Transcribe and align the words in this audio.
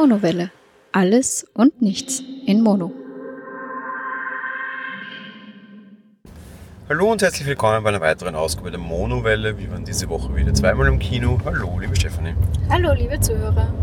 Monowelle. 0.00 0.52
Alles 0.92 1.44
und 1.54 1.82
nichts 1.82 2.22
in 2.46 2.62
Mono. 2.62 2.92
Hallo 6.88 7.10
und 7.10 7.20
herzlich 7.20 7.48
willkommen 7.48 7.82
bei 7.82 7.88
einer 7.88 8.00
weiteren 8.00 8.36
Ausgabe 8.36 8.70
der 8.70 8.78
Monowelle. 8.78 9.58
Wir 9.58 9.72
waren 9.72 9.84
diese 9.84 10.08
Woche 10.08 10.36
wieder 10.36 10.54
zweimal 10.54 10.86
im 10.86 11.00
Kino. 11.00 11.40
Hallo, 11.44 11.80
liebe 11.80 11.96
Stefanie. 11.96 12.34
Hallo, 12.70 12.92
liebe 12.92 13.18
Zuhörer. 13.18 13.74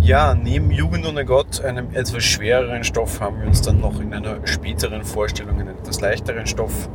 Ja, 0.00 0.36
neben 0.36 0.70
Jugend 0.70 1.04
ohne 1.04 1.24
Gott, 1.24 1.60
einem 1.64 1.88
etwas 1.94 2.22
schwereren 2.22 2.84
Stoff, 2.84 3.20
haben 3.20 3.40
wir 3.40 3.48
uns 3.48 3.60
dann 3.60 3.80
noch 3.80 4.00
in 4.00 4.14
einer 4.14 4.46
späteren 4.46 5.02
Vorstellung 5.02 5.58
einen 5.58 5.76
etwas 5.76 6.00
leichteren 6.00 6.46
Stoff 6.46 6.88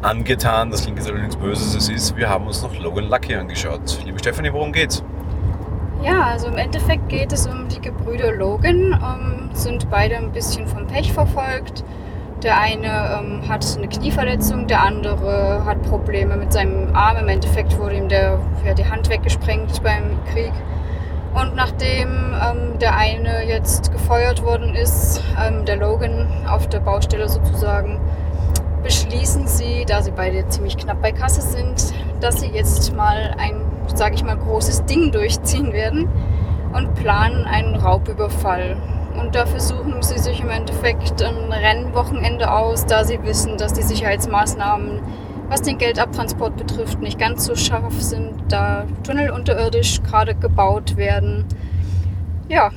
angetan. 0.00 0.70
Das 0.70 0.82
klingt 0.84 0.98
jetzt 0.98 1.10
allerdings 1.10 1.34
böse, 1.34 1.64
als 1.64 1.74
es 1.74 1.88
ist. 1.88 2.16
Wir 2.16 2.28
haben 2.28 2.46
uns 2.46 2.62
noch 2.62 2.72
Logan 2.78 3.08
Lucky 3.08 3.34
angeschaut. 3.34 3.98
Liebe 4.06 4.20
Stefanie, 4.20 4.52
worum 4.52 4.72
geht's? 4.72 5.02
Ja, 6.02 6.28
also 6.28 6.46
im 6.46 6.56
Endeffekt 6.56 7.10
geht 7.10 7.30
es 7.30 7.46
um 7.46 7.68
die 7.68 7.80
Gebrüder 7.80 8.32
Logan. 8.32 8.98
Ähm, 9.02 9.50
sind 9.52 9.90
beide 9.90 10.16
ein 10.16 10.32
bisschen 10.32 10.66
vom 10.66 10.86
Pech 10.86 11.12
verfolgt. 11.12 11.84
Der 12.42 12.58
eine 12.58 12.86
ähm, 12.86 13.46
hat 13.46 13.66
eine 13.76 13.86
Knieverletzung, 13.86 14.66
der 14.66 14.82
andere 14.82 15.62
hat 15.66 15.82
Probleme 15.82 16.38
mit 16.38 16.54
seinem 16.54 16.94
Arm. 16.96 17.18
Im 17.18 17.28
Endeffekt 17.28 17.78
wurde 17.78 17.96
ihm 17.96 18.08
der, 18.08 18.38
ja, 18.64 18.72
die 18.72 18.86
Hand 18.86 19.10
weggesprengt 19.10 19.82
beim 19.82 20.18
Krieg. 20.32 20.52
Und 21.34 21.54
nachdem 21.54 22.08
ähm, 22.08 22.78
der 22.80 22.96
eine 22.96 23.46
jetzt 23.46 23.92
gefeuert 23.92 24.42
worden 24.42 24.74
ist, 24.74 25.22
ähm, 25.38 25.66
der 25.66 25.76
Logan 25.76 26.26
auf 26.48 26.66
der 26.68 26.80
Baustelle 26.80 27.28
sozusagen, 27.28 28.00
beschließen 28.82 29.46
sie, 29.46 29.84
da 29.86 30.00
sie 30.00 30.12
beide 30.12 30.48
ziemlich 30.48 30.78
knapp 30.78 31.02
bei 31.02 31.12
Kasse 31.12 31.42
sind, 31.42 31.92
dass 32.20 32.40
sie 32.40 32.48
jetzt 32.48 32.94
mal 32.94 33.34
ein, 33.38 33.62
sage 33.94 34.14
ich 34.14 34.24
mal, 34.24 34.36
großes 34.36 34.84
Ding 34.84 35.12
durchziehen 35.12 35.72
werden 35.72 36.08
und 36.72 36.94
planen 36.94 37.44
einen 37.44 37.76
Raubüberfall. 37.76 38.76
Und 39.18 39.34
dafür 39.34 39.60
suchen 39.60 40.02
sie 40.02 40.18
sich 40.18 40.40
im 40.40 40.50
Endeffekt 40.50 41.22
ein 41.22 41.52
Rennwochenende 41.52 42.52
aus, 42.52 42.86
da 42.86 43.04
sie 43.04 43.22
wissen, 43.22 43.58
dass 43.58 43.72
die 43.72 43.82
Sicherheitsmaßnahmen, 43.82 45.00
was 45.48 45.62
den 45.62 45.78
Geldabtransport 45.78 46.56
betrifft, 46.56 47.00
nicht 47.00 47.18
ganz 47.18 47.44
so 47.44 47.56
scharf 47.56 48.00
sind, 48.00 48.34
da 48.48 48.86
Tunnel 49.02 49.30
unterirdisch 49.30 50.00
gerade 50.02 50.34
gebaut 50.34 50.96
werden. 50.96 51.44
Ja, 52.48 52.70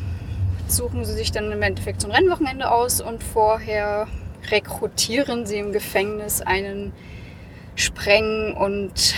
suchen 0.67 1.05
sie 1.05 1.13
sich 1.13 1.31
dann 1.31 1.51
im 1.51 1.61
Endeffekt 1.61 2.01
so 2.01 2.07
ein 2.07 2.15
Rennwochenende 2.15 2.71
aus 2.71 2.99
und 2.99 3.23
vorher 3.23 4.07
rekrutieren 4.49 5.45
sie 5.45 5.59
im 5.59 5.71
Gefängnis 5.71 6.41
einen 6.41 6.93
Spreng- 7.75 8.53
und 8.55 9.15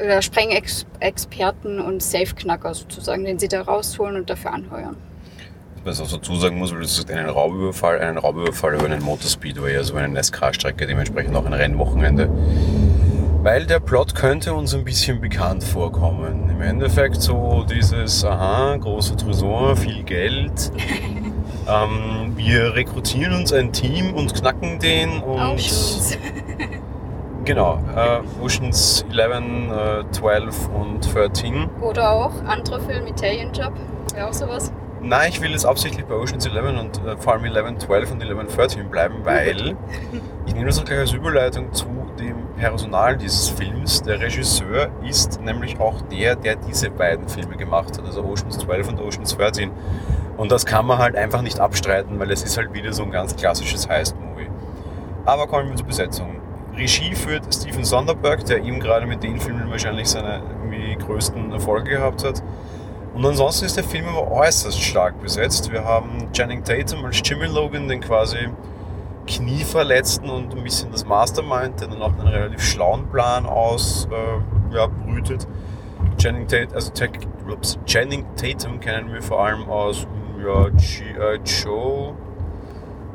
oder 0.00 0.22
Sprengexperten 0.22 1.80
und 1.80 2.02
Safeknacker 2.02 2.74
sozusagen, 2.74 3.24
den 3.24 3.38
sie 3.38 3.48
da 3.48 3.62
rausholen 3.62 4.16
und 4.16 4.30
dafür 4.30 4.52
anheuern. 4.52 4.96
Was 5.84 5.98
ich 5.98 6.06
auch 6.06 6.12
dazu 6.12 6.36
sagen 6.36 6.58
muss, 6.58 6.72
weil 6.72 6.80
du 6.80 6.86
sagst, 6.86 7.10
einen 7.10 7.28
Raubüberfall, 7.28 8.00
einen 8.00 8.18
Raubüberfall 8.18 8.74
über 8.74 8.84
einen 8.84 9.02
Motorspeedway, 9.02 9.76
also 9.76 9.96
eine 9.96 10.08
NASCAR-Strecke, 10.08 10.86
dementsprechend 10.86 11.34
auch 11.34 11.44
ein 11.44 11.52
Rennwochenende. 11.52 12.28
Weil 13.42 13.66
der 13.66 13.80
Plot 13.80 14.14
könnte 14.14 14.54
uns 14.54 14.72
ein 14.72 14.84
bisschen 14.84 15.20
bekannt 15.20 15.64
vorkommen. 15.64 16.48
Im 16.50 16.62
Endeffekt 16.62 17.20
so 17.20 17.66
dieses, 17.68 18.24
aha, 18.24 18.76
großer 18.76 19.16
Tresor, 19.16 19.76
viel 19.76 20.04
Geld. 20.04 20.70
ähm, 21.68 22.32
wir 22.36 22.76
rekrutieren 22.76 23.34
uns 23.34 23.52
ein 23.52 23.72
Team 23.72 24.14
und 24.14 24.32
knacken 24.32 24.78
den 24.78 25.20
und... 25.20 25.60
Genau, 27.44 27.80
äh, 27.96 28.44
Oceans 28.44 29.04
11, 29.10 29.42
äh, 29.72 30.10
12 30.12 30.68
und 30.68 31.14
13. 31.14 31.68
Oder 31.80 32.12
auch 32.12 32.32
andere 32.44 32.80
Filme, 32.80 33.08
Italian 33.08 33.52
Job, 33.52 33.72
wäre 34.14 34.28
auch 34.28 34.32
sowas. 34.32 34.72
Nein, 35.00 35.30
ich 35.30 35.40
will 35.40 35.50
jetzt 35.50 35.66
absichtlich 35.66 36.06
bei 36.06 36.14
Oceans 36.14 36.46
11 36.46 36.78
und 36.78 37.04
äh, 37.04 37.16
vor 37.16 37.32
allem 37.32 37.44
11, 37.44 37.78
12 37.78 38.12
und 38.12 38.22
11, 38.22 38.54
13 38.54 38.88
bleiben, 38.88 39.16
weil 39.24 39.76
ich 40.46 40.54
nehme 40.54 40.66
das 40.66 40.78
auch 40.78 40.84
gleich 40.84 41.00
als 41.00 41.12
Überleitung 41.12 41.72
zu 41.72 41.86
dem 42.20 42.36
Personal 42.56 43.16
dieses 43.16 43.48
Films. 43.48 44.02
Der 44.02 44.20
Regisseur 44.20 44.90
ist 45.04 45.40
nämlich 45.40 45.80
auch 45.80 46.00
der, 46.02 46.36
der 46.36 46.54
diese 46.54 46.90
beiden 46.90 47.28
Filme 47.28 47.56
gemacht 47.56 47.98
hat, 47.98 48.04
also 48.06 48.22
Oceans 48.22 48.58
12 48.58 48.88
und 48.90 49.00
Oceans 49.00 49.36
13. 49.36 49.72
Und 50.36 50.52
das 50.52 50.64
kann 50.64 50.86
man 50.86 50.98
halt 50.98 51.16
einfach 51.16 51.42
nicht 51.42 51.58
abstreiten, 51.58 52.20
weil 52.20 52.30
es 52.30 52.44
ist 52.44 52.56
halt 52.56 52.72
wieder 52.72 52.92
so 52.92 53.02
ein 53.02 53.10
ganz 53.10 53.34
klassisches 53.34 53.88
Heist-Movie. 53.88 54.48
Aber 55.24 55.48
kommen 55.48 55.70
wir 55.70 55.76
zur 55.76 55.86
Besetzung. 55.86 56.41
Regie 56.76 57.14
führt 57.14 57.52
Steven 57.54 57.84
Sonderberg, 57.84 58.44
der 58.46 58.58
ihm 58.58 58.80
gerade 58.80 59.06
mit 59.06 59.22
den 59.22 59.40
Filmen 59.40 59.70
wahrscheinlich 59.70 60.08
seine 60.08 60.42
größten 61.02 61.52
Erfolge 61.52 61.90
gehabt 61.90 62.24
hat. 62.24 62.42
Und 63.14 63.26
ansonsten 63.26 63.66
ist 63.66 63.76
der 63.76 63.84
Film 63.84 64.08
aber 64.08 64.30
äußerst 64.30 64.80
stark 64.80 65.20
besetzt. 65.20 65.70
Wir 65.70 65.84
haben 65.84 66.28
Channing 66.32 66.64
Tatum 66.64 67.04
als 67.04 67.20
Jimmy 67.24 67.46
Logan, 67.46 67.88
den 67.88 68.00
quasi 68.00 68.48
Knieverletzten 69.26 70.30
und 70.30 70.54
ein 70.56 70.64
bisschen 70.64 70.90
das 70.90 71.04
Mastermind, 71.04 71.80
der 71.80 71.88
dann 71.88 72.02
auch 72.02 72.12
einen 72.12 72.26
relativ 72.26 72.62
schlauen 72.62 73.08
Plan 73.10 73.46
ausbrütet. 73.46 74.10
Äh, 74.72 74.74
ja. 74.74 74.88
Channing, 76.18 76.46
Tate, 76.48 76.74
also 76.74 76.90
Channing 77.86 78.24
Tatum 78.36 78.80
kennen 78.80 79.12
wir 79.12 79.22
vor 79.22 79.44
allem 79.44 79.68
aus 79.68 80.06
ja, 80.44 80.68
G.I. 80.70 81.40
Joe, 81.44 82.14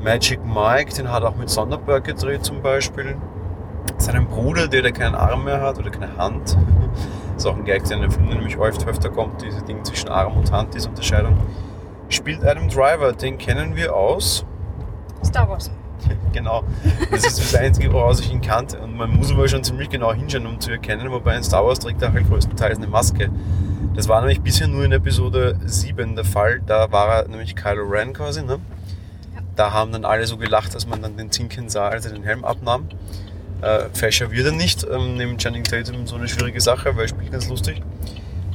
Magic 0.02 0.40
Mike, 0.46 0.94
den 0.96 1.12
hat 1.12 1.24
auch 1.24 1.36
mit 1.36 1.50
Sonderberg 1.50 2.04
gedreht 2.04 2.46
zum 2.46 2.62
Beispiel. 2.62 3.18
Seinen 3.98 4.28
Bruder, 4.28 4.68
der, 4.68 4.82
der 4.82 4.92
keinen 4.92 5.16
Arm 5.16 5.46
mehr 5.46 5.62
hat 5.62 5.80
oder 5.80 5.90
keine 5.90 6.16
Hand. 6.18 6.58
Das 7.34 7.44
ist 7.44 7.46
auch 7.46 7.56
ein 7.56 7.66
Gag, 7.66 7.84
der 7.86 7.98
nämlich 7.98 8.58
oft 8.58 8.88
öfter 8.88 9.10
kommt, 9.10 9.42
diese 9.42 9.62
Ding 9.64 9.84
zwischen 9.84 10.10
Arm 10.10 10.38
und 10.38 10.52
Hand, 10.52 10.74
diese 10.74 10.90
Unterscheidung. 10.90 11.38
Spielt 12.10 12.44
Adam 12.46 12.70
Driver, 12.70 13.12
den 13.12 13.38
kennen 13.38 13.76
wir 13.76 13.96
aus. 13.96 14.46
Star 15.24 15.50
Wars. 15.50 15.70
genau. 16.34 16.64
Das 17.12 17.26
ist 17.26 17.40
das 17.40 17.56
Einzige, 17.56 17.92
woraus 17.92 18.20
ich 18.20 18.32
ihn 18.32 18.42
kannte. 18.42 18.80
Und 18.80 18.96
man 18.98 19.10
muss 19.16 19.32
aber 19.32 19.48
schon 19.48 19.64
ziemlich 19.64 19.90
genau 19.90 20.14
hinschauen, 20.14 20.46
um 20.46 20.60
zu 20.60 20.72
erkennen, 20.72 21.12
wobei 21.12 21.36
in 21.36 21.44
Star 21.44 21.66
Wars 21.66 21.80
trägt 21.80 22.02
er 22.02 22.14
halt 22.14 22.28
größtenteils 22.28 22.78
eine 22.78 22.88
Maske. 22.88 23.30
Das 23.96 24.08
war 24.08 24.20
nämlich 24.22 24.42
bisher 24.42 24.68
nur 24.68 24.86
in 24.86 24.92
Episode 24.92 25.58
7 25.66 26.16
der 26.16 26.24
Fall. 26.26 26.62
Da 26.66 26.92
war 26.92 27.08
er 27.08 27.28
nämlich 27.28 27.56
Kylo 27.56 27.84
Ren 27.84 28.14
quasi. 28.14 28.44
Ne? 28.44 28.60
Da 29.56 29.74
haben 29.74 29.92
dann 29.92 30.06
alle 30.06 30.28
so 30.28 30.38
gelacht, 30.38 30.76
dass 30.76 30.88
man 30.88 31.02
dann 31.02 31.18
den 31.18 31.32
Zinken 31.32 31.68
sah, 31.68 31.88
als 31.90 32.06
er 32.06 32.14
den 32.14 32.24
Helm 32.24 32.46
abnahm. 32.46 32.88
Äh, 33.62 33.90
fescher 33.94 34.32
wird 34.32 34.46
er 34.46 34.52
nicht, 34.52 34.86
ähm, 34.90 35.18
neben 35.18 35.38
Channing 35.38 35.64
Tatum 35.64 36.06
so 36.06 36.16
eine 36.16 36.28
schwierige 36.28 36.62
Sache, 36.62 36.96
weil 36.96 37.06
er 37.06 37.08
spielt 37.08 37.32
ganz 37.32 37.50
lustig. 37.50 37.82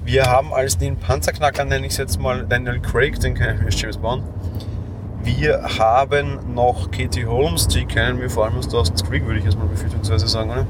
Wir 0.05 0.27
haben 0.27 0.53
als 0.53 0.79
den 0.79 0.97
Panzerknacker, 0.97 1.65
nenne 1.65 1.87
ich 1.87 1.93
es 1.93 1.99
jetzt 1.99 2.21
mal, 2.21 2.45
Daniel 2.49 2.81
Craig, 2.81 3.19
den 3.21 3.35
kennen 3.35 3.59
wir 3.61 3.67
als 3.67 3.81
James 3.81 3.97
Bond. 3.97 4.25
Wir 5.25 5.63
haben 5.79 6.55
noch 6.55 6.91
Katie 6.91 7.25
Holmes, 7.25 7.69
die 7.69 7.85
kennen 7.85 8.21
wir 8.21 8.29
vor 8.29 8.45
allem 8.45 8.59
aus 8.59 8.69
Dawson's 8.69 9.05
Creek, 9.05 9.25
würde 9.25 9.39
ich 9.39 9.45
jetzt 9.45 9.57
mal 9.57 9.67
befürchtungsweise 9.67 10.27
sagen, 10.27 10.51
oder? 10.51 10.67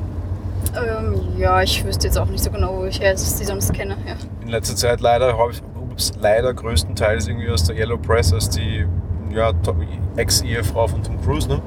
Ähm, 0.74 1.38
ja, 1.38 1.62
ich 1.62 1.84
wüsste 1.84 2.06
jetzt 2.06 2.18
auch 2.18 2.26
nicht 2.26 2.44
so 2.44 2.50
genau, 2.50 2.78
wo 2.78 2.84
ich 2.84 3.00
her 3.00 3.16
sie 3.16 3.44
sonst 3.44 3.72
kenne. 3.72 3.96
Ja. 4.06 4.14
In 4.42 4.48
letzter 4.48 4.76
Zeit 4.76 5.00
leider, 5.00 5.36
ups, 5.92 6.12
leider 6.20 6.52
größtenteils 6.52 7.28
irgendwie 7.28 7.48
aus 7.48 7.64
der 7.64 7.76
Yellow 7.76 7.98
Press, 7.98 8.32
als 8.32 8.50
die 8.50 8.86
ja, 9.34 9.52
Ex-Ehefrau 10.16 10.88
von 10.88 11.02
Tom 11.02 11.20
Cruise, 11.22 11.48
ne? 11.48 11.60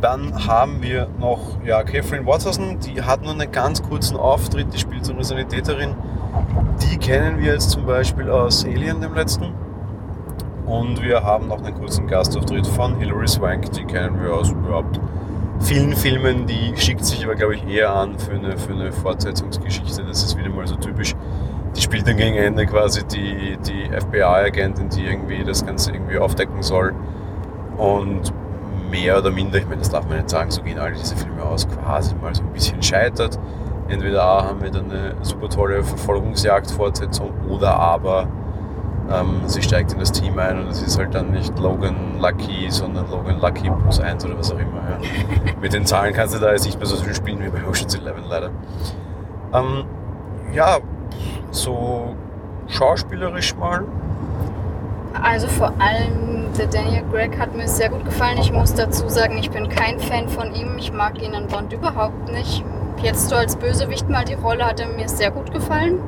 Dann 0.00 0.46
haben 0.46 0.82
wir 0.82 1.08
noch 1.18 1.40
ja, 1.64 1.82
Catherine 1.82 2.26
Watterson, 2.26 2.78
die 2.80 3.00
hat 3.00 3.22
nur 3.22 3.32
einen 3.32 3.50
ganz 3.50 3.82
kurzen 3.82 4.16
Auftritt, 4.16 4.72
die 4.74 4.78
spielt 4.78 5.04
so 5.04 5.12
eine 5.12 5.24
Sanitäterin. 5.24 5.94
Die 6.82 6.98
kennen 6.98 7.38
wir 7.38 7.54
jetzt 7.54 7.70
zum 7.70 7.86
Beispiel 7.86 8.30
aus 8.30 8.64
Alien, 8.64 9.00
dem 9.00 9.14
letzten. 9.14 9.54
Und 10.66 11.00
wir 11.02 11.22
haben 11.22 11.48
noch 11.48 11.64
einen 11.64 11.74
kurzen 11.74 12.06
Gastauftritt 12.06 12.66
von 12.66 12.98
Hilary 12.98 13.28
Swank, 13.28 13.72
die 13.72 13.84
kennen 13.84 14.22
wir 14.22 14.34
aus 14.34 14.50
überhaupt 14.50 15.00
vielen 15.60 15.94
Filmen. 15.94 16.46
Die 16.46 16.74
schickt 16.76 17.04
sich 17.04 17.24
aber, 17.24 17.34
glaube 17.34 17.54
ich, 17.54 17.66
eher 17.66 17.94
an 17.94 18.18
für 18.18 18.32
eine, 18.32 18.56
für 18.58 18.72
eine 18.72 18.92
Fortsetzungsgeschichte. 18.92 20.04
Das 20.04 20.22
ist 20.22 20.36
wieder 20.36 20.50
mal 20.50 20.66
so 20.66 20.76
typisch. 20.76 21.14
Die 21.76 21.80
spielt 21.80 22.06
dann 22.06 22.16
gegen 22.16 22.36
Ende 22.36 22.66
quasi 22.66 23.04
die, 23.04 23.58
die 23.66 23.90
FBI-Agentin, 23.90 24.88
die 24.88 25.04
irgendwie 25.04 25.44
das 25.44 25.64
Ganze 25.64 25.92
irgendwie 25.92 26.18
aufdecken 26.18 26.62
soll. 26.62 26.94
Und 27.76 28.32
mehr 28.90 29.18
oder 29.18 29.30
minder, 29.30 29.58
ich 29.58 29.66
meine, 29.66 29.78
das 29.78 29.90
darf 29.90 30.06
man 30.06 30.18
nicht 30.18 30.30
sagen, 30.30 30.50
so 30.50 30.62
gehen 30.62 30.78
all 30.78 30.92
diese 30.92 31.16
Filme 31.16 31.42
aus, 31.42 31.68
quasi 31.68 32.14
mal 32.14 32.34
so 32.34 32.42
ein 32.42 32.52
bisschen 32.52 32.82
scheitert. 32.82 33.38
Entweder 33.88 34.24
A, 34.24 34.44
haben 34.44 34.62
wir 34.62 34.70
dann 34.70 34.90
eine 34.90 35.14
super 35.22 35.48
tolle 35.48 35.84
Verfolgungsjagd-Fortsetzung 35.84 37.32
oder 37.48 37.78
aber 37.78 38.26
ähm, 39.10 39.42
sie 39.46 39.62
steigt 39.62 39.92
in 39.92 40.00
das 40.00 40.10
Team 40.10 40.38
ein 40.38 40.58
und 40.58 40.68
es 40.68 40.82
ist 40.82 40.98
halt 40.98 41.14
dann 41.14 41.30
nicht 41.30 41.56
Logan 41.58 42.18
Lucky, 42.18 42.68
sondern 42.70 43.08
Logan 43.10 43.38
Lucky 43.38 43.70
plus 43.70 44.00
1 44.00 44.24
oder 44.24 44.38
was 44.38 44.50
auch 44.50 44.58
immer. 44.58 44.82
Ja. 44.90 45.52
Mit 45.60 45.72
den 45.72 45.86
Zahlen 45.86 46.12
kannst 46.12 46.34
du 46.34 46.40
da 46.40 46.50
jetzt 46.50 46.66
nicht 46.66 46.78
mehr 46.78 46.86
so 46.86 46.96
viel 46.96 47.14
spielen 47.14 47.40
wie 47.40 47.48
bei 47.48 47.64
Ocean's 47.68 47.94
11 47.94 48.16
leider. 48.28 48.50
Ähm, 49.52 49.84
ja, 50.52 50.78
so 51.50 52.16
schauspielerisch 52.66 53.54
mal. 53.56 53.84
Also 55.22 55.48
vor 55.48 55.72
allem 55.78 56.52
der 56.58 56.66
Daniel 56.66 57.04
Gregg 57.10 57.38
hat 57.38 57.54
mir 57.54 57.68
sehr 57.68 57.88
gut 57.88 58.04
gefallen. 58.04 58.38
Ich 58.38 58.52
muss 58.52 58.74
dazu 58.74 59.08
sagen, 59.08 59.36
ich 59.38 59.50
bin 59.50 59.68
kein 59.68 59.98
Fan 59.98 60.28
von 60.28 60.54
ihm. 60.54 60.78
Ich 60.78 60.92
mag 60.92 61.20
ihn 61.22 61.34
in 61.34 61.46
Bond 61.48 61.72
überhaupt 61.72 62.32
nicht. 62.32 62.64
Jetzt 63.02 63.28
so 63.28 63.36
als 63.36 63.56
Bösewicht 63.56 64.08
mal 64.08 64.24
die 64.24 64.34
Rolle 64.34 64.64
hat 64.64 64.80
er 64.80 64.88
mir 64.88 65.08
sehr 65.08 65.30
gut 65.30 65.52
gefallen. 65.52 66.00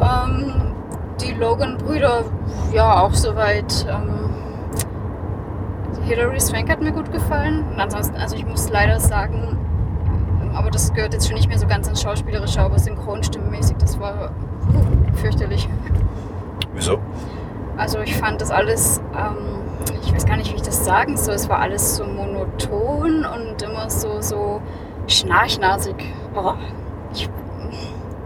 Ähm, 0.00 0.74
die 1.20 1.32
Logan-Brüder, 1.32 2.24
ja, 2.72 3.00
auch 3.00 3.14
soweit. 3.14 3.86
Ähm, 3.88 4.30
Hilary 6.04 6.40
Swank 6.40 6.70
hat 6.70 6.80
mir 6.80 6.92
gut 6.92 7.12
gefallen. 7.12 7.64
Und 7.72 7.80
ansonsten, 7.80 8.16
also 8.16 8.36
ich 8.36 8.46
muss 8.46 8.68
leider 8.70 9.00
sagen, 9.00 9.58
aber 10.54 10.70
das 10.70 10.92
gehört 10.92 11.14
jetzt 11.14 11.26
schon 11.26 11.36
nicht 11.36 11.48
mehr 11.48 11.58
so 11.58 11.66
ganz 11.66 11.88
ins 11.88 12.02
Schauspielerische, 12.02 12.60
aber 12.60 12.78
synchronstimmenmäßig, 12.78 13.76
das 13.78 13.98
war 13.98 14.30
fürchterlich. 15.14 15.68
Wieso? 16.74 16.98
Also 17.76 18.00
ich 18.00 18.16
fand 18.16 18.40
das 18.40 18.50
alles, 18.50 19.00
ähm, 19.14 19.60
ich 20.02 20.14
weiß 20.14 20.26
gar 20.26 20.36
nicht, 20.36 20.52
wie 20.52 20.56
ich 20.56 20.62
das 20.62 20.84
sagen 20.84 21.16
soll, 21.16 21.34
es 21.34 21.48
war 21.48 21.60
alles 21.60 21.96
so 21.96 22.04
monoton 22.04 23.24
und 23.24 23.62
immer 23.62 23.88
so, 23.88 24.20
so 24.20 24.60
schnarchnasig. 25.06 25.96
Oh, 26.34 26.54
ich 27.12 27.28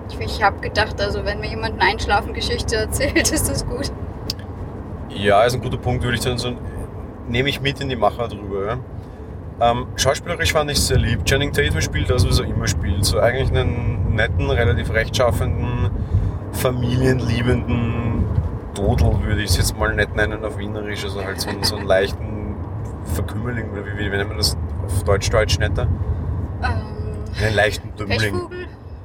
ich, 0.09 0.21
ich 0.21 0.43
habe 0.43 0.61
gedacht, 0.61 1.01
also 1.01 1.25
wenn 1.25 1.41
mir 1.41 1.49
jemand 1.49 1.81
eine 1.81 1.93
Einschlafen-Geschichte 1.93 2.77
erzählt, 2.77 3.33
ist 3.33 3.49
das 3.49 3.67
gut. 3.67 3.91
Ja, 5.09 5.45
ist 5.45 5.55
ein 5.55 5.63
guter 5.63 5.79
Punkt, 5.79 6.03
würde 6.03 6.17
ich 6.17 6.23
dann 6.23 6.39
so, 6.39 6.53
nehme 7.29 7.49
ich 7.49 7.61
mit 7.61 7.81
in 7.81 7.89
die 7.89 7.97
Macher 7.97 8.29
drüber. 8.29 8.79
Ähm, 9.59 9.87
schauspielerisch 9.97 10.53
fand 10.53 10.71
ich 10.71 10.79
sehr 10.79 10.99
lieb. 10.99 11.25
Channing 11.25 11.53
Tatum 11.53 11.81
spielt 11.81 12.11
das, 12.11 12.29
was 12.29 12.41
er 12.41 12.47
immer 12.47 12.67
spielt. 12.67 13.05
So 13.05 13.19
eigentlich 13.19 13.49
einen 13.49 14.15
netten, 14.15 14.51
relativ 14.51 14.93
rechtschaffenden, 14.93 15.91
familienliebenden 16.53 18.16
Dodel, 18.77 19.23
würde 19.25 19.43
ich 19.43 19.51
es 19.51 19.57
jetzt 19.57 19.77
mal 19.77 19.95
nicht 19.95 20.15
nennen 20.15 20.45
auf 20.45 20.59
Wienerisch. 20.59 21.05
Also 21.05 21.25
halt 21.25 21.41
so, 21.41 21.49
einen, 21.51 21.63
so 21.65 21.77
einen 21.77 21.87
leichten 21.87 22.55
Verkümmerling, 23.15 23.71
oder 23.71 23.85
wie, 23.87 23.99
wie 23.99 24.09
nennt 24.17 24.29
man 24.29 24.39
das 24.39 24.57
auf 24.87 25.03
Deutsch-Deutsch 25.05 25.59
netter? 25.59 25.87
Ähm, 26.63 27.43
einen 27.45 27.55
leichten 27.55 27.95
Dümmling. 27.97 28.41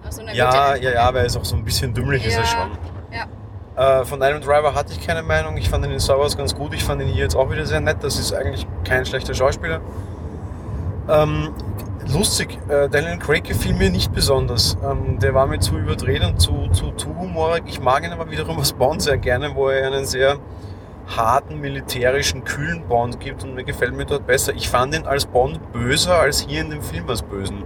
Also 0.04 0.22
Ja, 0.34 0.76
ja, 0.76 0.92
ja, 0.92 1.14
weil 1.14 1.26
es 1.26 1.36
auch 1.38 1.46
so 1.46 1.56
ein 1.56 1.64
bisschen 1.64 1.94
dümmlich 1.94 2.26
ist 2.26 2.34
Ja. 2.36 2.40
er 2.42 2.46
schon. 2.46 2.72
Ja. 3.12 4.02
Äh, 4.02 4.06
von 4.06 4.22
Adam 4.22 4.42
Driver 4.42 4.74
hatte 4.76 4.92
ich 4.94 5.06
keine 5.06 5.24
Meinung. 5.24 5.56
Ich 5.58 5.70
fand 5.70 5.86
ihn 5.86 5.92
in 5.92 6.00
Star 6.00 6.20
Wars 6.20 6.36
ganz 6.38 6.54
gut. 6.56 6.74
Ich 6.74 6.84
fand 6.84 7.02
ihn 7.02 7.08
hier 7.08 7.24
jetzt 7.24 7.36
auch 7.36 7.50
wieder 7.52 7.66
sehr 7.66 7.80
nett. 7.80 7.98
Das 8.02 8.20
ist 8.20 8.34
eigentlich 8.34 8.68
kein 8.84 9.06
schlechter 9.06 9.34
Schauspieler. 9.34 9.80
Ähm, 11.10 11.50
lustig, 12.08 12.58
äh, 12.70 12.90
Daniel 12.90 13.18
Craig 13.18 13.44
gefiel 13.44 13.74
mir 13.74 13.90
nicht 13.90 14.14
besonders. 14.14 14.78
Ähm, 14.84 15.20
der 15.20 15.34
war 15.34 15.48
mir 15.48 15.60
zu 15.60 15.78
überdreht 15.78 16.24
und 16.24 16.40
zu, 16.40 16.68
zu, 16.72 16.92
zu 16.92 17.16
humorig. 17.16 17.64
Ich 17.68 17.82
mag 17.82 18.04
ihn 18.04 18.12
aber 18.12 18.30
wiederum 18.30 18.58
als 18.60 18.74
Bond 18.74 19.02
sehr 19.02 19.18
gerne, 19.18 19.56
wo 19.56 19.70
er 19.70 19.88
einen 19.88 20.06
sehr 20.06 20.38
harten, 21.08 21.60
militärischen, 21.60 22.44
kühlen 22.44 22.84
Bond 22.88 23.20
gibt 23.20 23.44
und 23.44 23.56
mir 23.56 23.64
gefällt 23.64 23.94
mir 23.96 24.06
dort 24.06 24.26
besser. 24.28 24.54
Ich 24.54 24.70
fand 24.70 24.96
ihn 24.96 25.06
als 25.06 25.26
Bond 25.26 25.60
böser 25.74 26.20
als 26.20 26.42
hier 26.42 26.62
in 26.62 26.70
dem 26.70 26.82
Film 26.82 27.10
als 27.10 27.22
Bösen. 27.22 27.64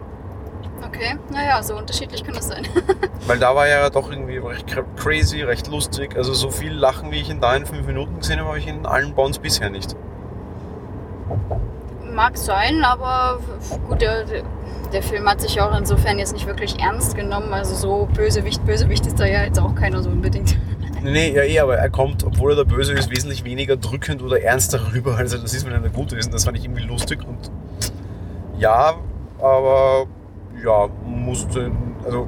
Okay, 0.85 1.15
naja, 1.31 1.61
so 1.61 1.75
unterschiedlich 1.77 2.23
kann 2.23 2.35
das 2.35 2.47
sein. 2.47 2.65
Weil 3.27 3.37
da 3.39 3.55
war 3.55 3.67
er 3.67 3.81
ja 3.81 3.89
doch 3.89 4.09
irgendwie 4.09 4.37
recht 4.37 4.67
cra- 4.67 4.85
crazy, 4.95 5.41
recht 5.41 5.67
lustig. 5.67 6.15
Also 6.15 6.33
so 6.33 6.49
viel 6.49 6.73
Lachen, 6.73 7.11
wie 7.11 7.19
ich 7.21 7.29
ihn 7.29 7.39
da 7.41 7.55
in 7.55 7.65
fünf 7.65 7.85
Minuten 7.85 8.17
gesehen 8.19 8.39
habe, 8.39 8.49
habe 8.49 8.59
ich 8.59 8.67
in 8.67 8.85
allen 8.85 9.13
Bonds 9.13 9.39
bisher 9.39 9.69
nicht. 9.69 9.95
Mag 12.15 12.37
sein, 12.37 12.83
aber 12.83 13.39
gut, 13.89 14.01
der, 14.01 14.23
der 14.93 15.03
Film 15.03 15.29
hat 15.29 15.41
sich 15.41 15.59
auch 15.59 15.77
insofern 15.77 16.17
jetzt 16.17 16.33
nicht 16.33 16.47
wirklich 16.47 16.79
ernst 16.79 17.15
genommen. 17.15 17.53
Also 17.53 17.75
so 17.75 18.07
Bösewicht, 18.13 18.65
Bösewicht 18.65 19.05
ist 19.05 19.19
da 19.19 19.25
ja 19.25 19.43
jetzt 19.43 19.59
auch 19.59 19.75
keiner 19.75 20.01
so 20.01 20.09
unbedingt. 20.09 20.57
Nee, 21.03 21.11
nee, 21.11 21.35
ja 21.35 21.43
eh, 21.43 21.59
aber 21.59 21.77
er 21.77 21.91
kommt, 21.91 22.23
obwohl 22.23 22.53
er 22.53 22.55
der 22.55 22.63
Böse 22.63 22.93
ist, 22.93 23.11
wesentlich 23.11 23.43
weniger 23.43 23.77
drückend 23.77 24.23
oder 24.23 24.41
ernster 24.41 24.91
rüber, 24.91 25.15
als 25.15 25.33
er 25.33 25.39
das 25.39 25.53
ist, 25.53 25.63
wenn 25.63 25.73
er 25.73 25.79
der 25.79 25.91
Gute 25.91 26.15
ist. 26.15 26.25
Und 26.25 26.33
das 26.33 26.45
fand 26.45 26.57
ich 26.57 26.63
irgendwie 26.63 26.81
lustig 26.81 27.19
und 27.27 27.51
ja, 28.57 28.95
aber 29.39 30.07
ja, 30.63 30.89
musste, 31.05 31.69
also 32.03 32.27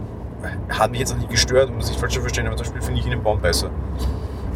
hat 0.69 0.91
mich 0.91 0.99
jetzt 0.99 1.13
auch 1.13 1.17
nicht 1.17 1.31
gestört, 1.31 1.71
es 1.79 1.87
nicht 1.87 1.99
falsch 1.99 2.19
verstehen, 2.19 2.45
aber 2.45 2.55
zum 2.55 2.65
Beispiel 2.65 2.81
finde 2.83 2.99
ich 2.99 3.07
ihn 3.07 3.13
im 3.13 3.23
Bond 3.23 3.41
besser. 3.41 3.71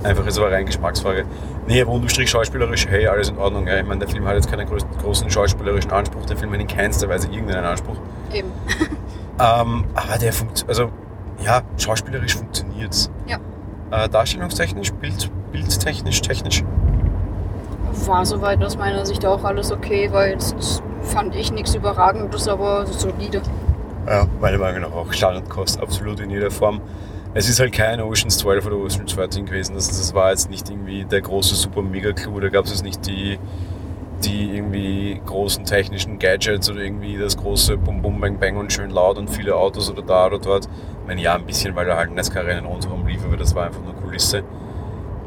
Einfach 0.04 0.26
ist 0.26 0.38
aber 0.38 0.52
rein 0.52 0.66
Geschmacksfrage. 0.66 1.26
Nee, 1.68 1.82
aber 1.82 1.92
unterm 1.92 2.10
Strich 2.10 2.30
schauspielerisch, 2.30 2.88
hey, 2.88 3.08
alles 3.08 3.30
in 3.30 3.38
Ordnung. 3.38 3.68
Ja. 3.68 3.78
Ich 3.80 3.86
meine, 3.86 4.00
der 4.00 4.10
Film 4.10 4.26
hat 4.26 4.36
jetzt 4.36 4.50
keinen 4.50 4.68
großen, 4.68 5.30
schauspielerischen 5.30 5.92
Anspruch, 5.92 6.26
der 6.26 6.38
Film 6.38 6.52
hat 6.54 6.60
in 6.60 6.68
keinster 6.68 7.08
Weise 7.08 7.28
irgendeinen 7.28 7.66
Anspruch. 7.66 7.98
Eben. 8.34 8.52
Ähm, 9.40 9.86
aber 9.96 10.20
der 10.20 10.34
funktioniert, 10.34 10.70
also 10.70 10.92
ja, 11.44 11.62
schauspielerisch 11.78 12.36
funktioniert's. 12.36 13.10
Ja. 13.26 13.40
Äh, 13.90 14.08
darstellungstechnisch, 14.08 14.94
Bild, 14.94 15.32
bildtechnisch, 15.52 16.22
technisch. 16.22 16.64
War 18.06 18.26
soweit 18.26 18.64
aus 18.64 18.78
meiner 18.78 19.04
Sicht 19.06 19.26
auch 19.26 19.44
alles 19.44 19.72
okay, 19.72 20.10
weil 20.12 20.34
jetzt 20.34 20.84
fand 21.02 21.36
ich 21.36 21.52
nichts 21.52 21.74
Überragendes, 21.74 22.48
aber 22.48 22.86
solide. 22.86 23.42
Ja, 24.06 24.28
meiner 24.40 24.60
Meinung 24.60 24.82
nach 24.82 24.92
auch 24.92 25.12
Standardkost, 25.12 25.82
absolut 25.82 26.20
in 26.20 26.30
jeder 26.30 26.52
Form. 26.52 26.82
Es 27.34 27.48
ist 27.48 27.62
halt 27.62 27.72
kein 27.72 28.02
Oceans 28.02 28.40
12 28.40 28.66
oder 28.66 28.76
Oceans 28.76 29.16
13 29.16 29.46
gewesen. 29.46 29.74
Das, 29.74 29.88
das 29.88 30.14
war 30.14 30.32
jetzt 30.32 30.50
nicht 30.50 30.70
irgendwie 30.70 31.06
der 31.06 31.22
große 31.22 31.56
super 31.56 31.82
mega 31.82 32.12
Clou. 32.12 32.42
Da 32.42 32.50
gab 32.50 32.66
es 32.66 32.72
jetzt 32.72 32.84
nicht 32.84 33.08
die, 33.08 33.40
die 34.26 34.58
irgendwie 34.58 35.22
großen 35.26 35.64
technischen 35.64 36.20
Gadgets 36.20 36.70
oder 36.70 36.82
irgendwie 36.82 37.18
das 37.18 37.38
große 37.38 37.78
Bum 37.78 38.02
Bum 38.02 38.20
Bang 38.20 38.38
Bang 38.38 38.58
und 38.58 38.74
schön 38.74 38.90
laut 38.90 39.18
und 39.18 39.30
viele 39.30 39.56
Autos 39.56 39.90
oder 39.90 40.02
da 40.02 40.28
oder 40.28 40.40
dort. 40.40 40.66
Ich 40.66 41.08
meine, 41.08 41.22
ja, 41.22 41.36
ein 41.36 41.46
bisschen, 41.46 41.74
weil 41.74 41.86
da 41.86 41.96
halt 41.96 42.14
NASCAR-Rennen 42.14 42.66
rundherum 42.66 43.08
lief, 43.08 43.24
aber 43.24 43.38
das 43.38 43.56
war 43.56 43.68
einfach 43.68 43.82
nur 43.82 43.94
Kulisse. 43.94 44.44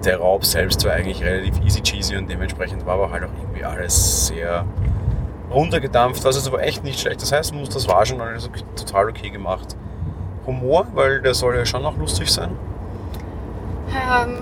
Der 0.04 0.18
Raub 0.18 0.44
selbst 0.44 0.84
war 0.84 0.92
eigentlich 0.92 1.24
relativ 1.24 1.58
easy 1.64 1.80
cheesy 1.80 2.16
und 2.16 2.28
dementsprechend 2.28 2.84
war 2.84 2.96
aber 2.96 3.12
halt 3.12 3.24
auch 3.24 3.40
irgendwie 3.40 3.64
alles 3.64 4.26
sehr 4.26 4.66
runtergedampft, 5.50 6.22
was 6.22 6.36
jetzt 6.36 6.48
aber 6.48 6.62
echt 6.62 6.84
nicht 6.84 7.00
schlecht. 7.00 7.22
Das 7.22 7.32
heißt, 7.32 7.54
das 7.72 7.88
war 7.88 8.04
schon 8.04 8.20
alles 8.20 8.50
total 8.76 9.08
okay 9.08 9.30
gemacht. 9.30 9.74
Humor, 10.46 10.87
weil 10.94 11.20
der 11.20 11.35
soll 11.35 11.56
ja 11.56 11.64
schon 11.64 11.85
auch 11.85 11.96
lustig 11.96 12.31
sein. 12.31 12.50
Ähm, 13.91 14.38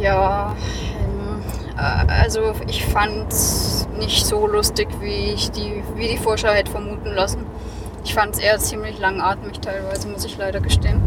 ja, 0.00 0.54
ähm, 1.00 1.42
äh, 1.76 2.12
also 2.22 2.54
ich 2.68 2.84
fand 2.84 3.32
nicht 3.98 4.26
so 4.26 4.46
lustig, 4.46 4.88
wie 5.00 5.32
ich 5.32 5.50
die, 5.50 5.82
wie 5.96 6.08
die 6.08 6.18
Vorschau 6.18 6.48
hätte 6.48 6.70
vermuten 6.70 7.12
lassen. 7.12 7.44
Ich 8.04 8.14
fand 8.14 8.34
es 8.34 8.40
eher 8.40 8.58
ziemlich 8.58 8.98
langatmig 8.98 9.60
teilweise, 9.60 10.08
muss 10.08 10.24
ich 10.24 10.36
leider 10.36 10.60
gestehen. 10.60 11.00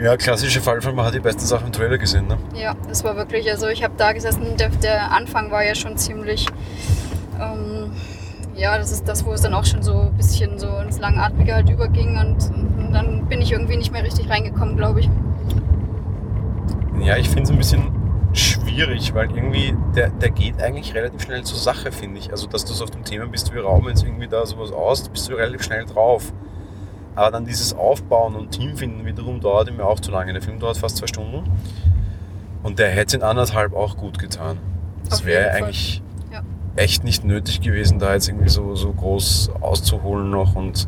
Ja, 0.00 0.16
klassische 0.16 0.60
Fallfall, 0.60 0.92
man 0.92 1.06
hat 1.06 1.14
die 1.14 1.20
besten 1.20 1.44
Sachen 1.44 1.66
im 1.66 1.72
Trailer 1.72 1.98
gesehen. 1.98 2.26
Ne? 2.26 2.38
Ja, 2.54 2.74
das 2.88 3.04
war 3.04 3.16
wirklich, 3.16 3.50
also 3.50 3.68
ich 3.68 3.82
habe 3.82 3.94
da 3.96 4.12
gesessen, 4.12 4.56
der, 4.58 4.70
der 4.70 5.12
Anfang 5.12 5.50
war 5.50 5.62
ja 5.64 5.74
schon 5.74 5.96
ziemlich, 5.98 6.46
ähm, 7.38 7.92
ja, 8.54 8.78
das 8.78 8.92
ist 8.92 9.06
das, 9.08 9.24
wo 9.26 9.32
es 9.32 9.42
dann 9.42 9.52
auch 9.52 9.64
schon 9.64 9.82
so 9.82 10.00
ein 10.00 10.12
bisschen 10.14 10.58
so 10.58 10.68
ins 10.78 10.98
Langatmige 10.98 11.54
halt 11.54 11.68
überging 11.68 12.16
und, 12.18 12.36
und 12.54 12.79
dann 12.92 13.26
bin 13.26 13.40
ich 13.40 13.52
irgendwie 13.52 13.76
nicht 13.76 13.92
mehr 13.92 14.02
richtig 14.04 14.28
reingekommen, 14.28 14.76
glaube 14.76 15.00
ich. 15.00 15.10
Ja, 17.02 17.16
ich 17.16 17.28
finde 17.28 17.44
es 17.44 17.50
ein 17.50 17.56
bisschen 17.58 17.88
schwierig, 18.32 19.14
weil 19.14 19.30
irgendwie 19.30 19.74
der, 19.96 20.10
der 20.10 20.30
geht 20.30 20.62
eigentlich 20.62 20.94
relativ 20.94 21.22
schnell 21.22 21.42
zur 21.42 21.58
Sache, 21.58 21.92
finde 21.92 22.18
ich. 22.18 22.30
Also, 22.30 22.46
dass 22.46 22.64
du 22.64 22.72
so 22.72 22.84
auf 22.84 22.90
dem 22.90 23.04
Thema 23.04 23.26
bist, 23.26 23.52
wir 23.54 23.62
rauben 23.62 23.88
jetzt 23.88 24.04
irgendwie 24.04 24.28
da 24.28 24.44
sowas 24.46 24.70
aus, 24.72 25.08
bist 25.08 25.28
du 25.28 25.34
relativ 25.34 25.62
schnell 25.62 25.84
drauf. 25.86 26.32
Aber 27.16 27.30
dann 27.30 27.44
dieses 27.44 27.74
Aufbauen 27.74 28.34
und 28.36 28.52
Teamfinden 28.52 29.04
wiederum 29.04 29.40
dauert 29.40 29.70
ja 29.76 29.84
auch 29.84 29.98
zu 30.00 30.10
lange. 30.12 30.32
Der 30.32 30.42
Film 30.42 30.58
dauert 30.60 30.76
fast 30.76 30.96
zwei 30.98 31.06
Stunden. 31.06 31.42
Und 32.62 32.78
der 32.78 32.90
hätte 32.90 33.16
in 33.16 33.22
anderthalb 33.22 33.74
auch 33.74 33.96
gut 33.96 34.18
getan. 34.18 34.58
Das 35.08 35.24
wäre 35.24 35.50
eigentlich 35.50 36.02
Ja. 36.30 36.42
echt 36.76 37.02
nicht 37.02 37.24
nötig 37.24 37.62
gewesen, 37.62 37.98
da 37.98 38.12
jetzt 38.14 38.28
irgendwie 38.28 38.48
so, 38.48 38.76
so 38.76 38.92
groß 38.92 39.50
auszuholen 39.60 40.30
noch 40.30 40.54
und 40.54 40.86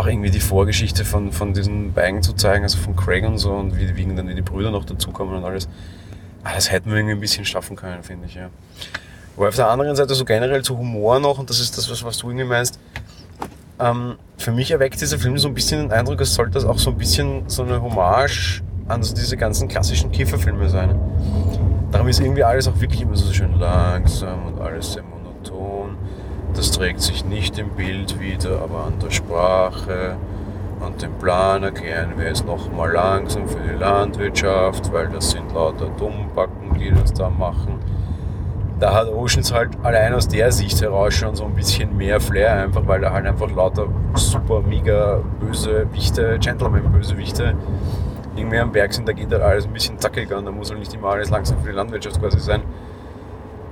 auch 0.00 0.06
irgendwie 0.06 0.30
die 0.30 0.40
Vorgeschichte 0.40 1.04
von, 1.04 1.30
von 1.30 1.52
diesem 1.52 1.92
Bang 1.92 2.22
zu 2.22 2.32
zeigen, 2.32 2.64
also 2.64 2.78
von 2.78 2.96
Craig 2.96 3.24
und 3.24 3.38
so 3.38 3.52
und 3.52 3.78
wie, 3.78 3.94
wie 3.96 4.14
dann 4.14 4.34
die 4.34 4.42
Brüder 4.42 4.70
noch 4.70 4.84
dazukommen 4.84 5.36
und 5.36 5.44
alles. 5.44 5.68
Ah, 6.42 6.54
Das 6.54 6.72
hätten 6.72 6.90
wir 6.90 6.96
irgendwie 6.96 7.14
ein 7.14 7.20
bisschen 7.20 7.44
schaffen 7.44 7.76
können, 7.76 8.02
finde 8.02 8.26
ich, 8.26 8.34
ja. 8.34 8.48
Aber 9.36 9.48
auf 9.48 9.56
der 9.56 9.68
anderen 9.68 9.94
Seite 9.96 10.14
so 10.14 10.24
generell 10.24 10.62
zu 10.62 10.76
Humor 10.78 11.20
noch, 11.20 11.38
und 11.38 11.50
das 11.50 11.60
ist 11.60 11.76
das, 11.76 11.90
was, 11.90 12.02
was 12.02 12.18
du 12.18 12.28
irgendwie 12.30 12.46
meinst, 12.46 12.78
ähm, 13.78 14.16
für 14.38 14.52
mich 14.52 14.70
erweckt 14.70 15.00
dieser 15.00 15.18
Film 15.18 15.36
so 15.38 15.48
ein 15.48 15.54
bisschen 15.54 15.80
den 15.80 15.92
Eindruck, 15.92 16.20
es 16.20 16.34
sollte 16.34 16.52
das 16.52 16.64
auch 16.64 16.78
so 16.78 16.90
ein 16.90 16.96
bisschen 16.96 17.48
so 17.48 17.62
eine 17.62 17.80
Hommage 17.82 18.62
an 18.88 19.02
so 19.02 19.14
diese 19.14 19.36
ganzen 19.36 19.68
klassischen 19.68 20.10
Kieferfilme 20.10 20.68
sein. 20.68 20.98
Darum 21.92 22.08
ist 22.08 22.20
irgendwie 22.20 22.44
alles 22.44 22.68
auch 22.68 22.80
wirklich 22.80 23.02
immer 23.02 23.16
so 23.16 23.32
schön 23.32 23.58
langsam 23.58 24.46
und 24.46 24.60
alles 24.60 24.94
sehr. 24.94 25.04
Das 26.54 26.70
trägt 26.72 27.00
sich 27.00 27.24
nicht 27.24 27.58
im 27.58 27.70
Bild 27.70 28.20
wieder, 28.20 28.60
aber 28.62 28.84
an 28.86 28.98
der 29.02 29.10
Sprache. 29.10 30.16
Und 30.80 31.02
den 31.02 31.12
Plan 31.18 31.62
erklären 31.62 32.12
wir 32.16 32.26
jetzt 32.26 32.46
nochmal 32.46 32.92
langsam 32.92 33.46
für 33.48 33.60
die 33.60 33.78
Landwirtschaft, 33.78 34.92
weil 34.92 35.08
das 35.08 35.30
sind 35.30 35.52
lauter 35.52 35.88
Dummbacken, 35.98 36.78
die 36.78 36.90
das 36.90 37.12
da 37.12 37.28
machen. 37.28 37.78
Da 38.78 38.94
hat 38.94 39.08
Oceans 39.08 39.52
halt 39.52 39.70
allein 39.82 40.14
aus 40.14 40.26
der 40.26 40.50
Sicht 40.52 40.80
heraus 40.80 41.12
schon 41.12 41.36
so 41.36 41.44
ein 41.44 41.54
bisschen 41.54 41.94
mehr 41.98 42.18
Flair, 42.18 42.62
einfach 42.62 42.86
weil 42.86 43.02
da 43.02 43.12
halt 43.12 43.26
einfach 43.26 43.50
lauter 43.54 43.88
super 44.14 44.62
mega 44.62 45.20
böse 45.38 45.86
Wichte, 45.92 46.38
Gentleman-Bösewichte 46.38 47.54
irgendwie 48.36 48.58
am 48.58 48.72
Berg 48.72 48.92
sind, 48.92 49.06
da 49.06 49.12
geht 49.12 49.30
halt 49.30 49.42
alles 49.42 49.66
ein 49.66 49.72
bisschen 49.72 49.98
zackiger 49.98 50.38
und 50.38 50.46
da 50.46 50.50
muss 50.50 50.70
halt 50.70 50.80
nicht 50.80 50.94
immer 50.94 51.08
alles 51.08 51.30
langsam 51.30 51.58
für 51.58 51.70
die 51.70 51.76
Landwirtschaft 51.76 52.20
quasi 52.20 52.40
sein. 52.40 52.62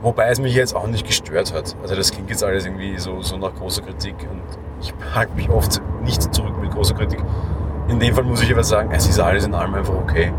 Wobei 0.00 0.28
es 0.28 0.38
mich 0.38 0.55
jetzt 0.55 0.76
auch 0.76 0.87
nicht 0.87 1.07
gestört 1.07 1.52
hat. 1.52 1.75
Also 1.83 1.97
das 1.97 2.12
klingt 2.12 2.31
jetzt 2.31 2.45
alles 2.45 2.67
irgendwie 2.67 2.99
so, 2.99 3.21
so 3.21 3.37
nach 3.37 3.55
großer 3.55 3.83
Kritik 3.83 4.14
und 4.31 4.43
ich 4.81 4.95
halte 5.14 5.35
mich 5.35 5.50
oft 5.50 5.81
nicht 6.05 6.33
zurück 6.35 6.57
mit 6.61 6.71
großer 6.71 6.95
Kritik. 6.95 7.21
In 7.88 7.99
dem 7.99 8.14
Fall 8.14 8.25
muss 8.25 8.43
ich 8.43 8.52
aber 8.52 8.62
sagen, 8.62 8.90
es 8.93 9.09
ist 9.09 9.19
alles 9.19 9.45
in 9.45 9.55
allem 9.55 9.75
einfach 9.75 9.95
okay. 9.95 10.33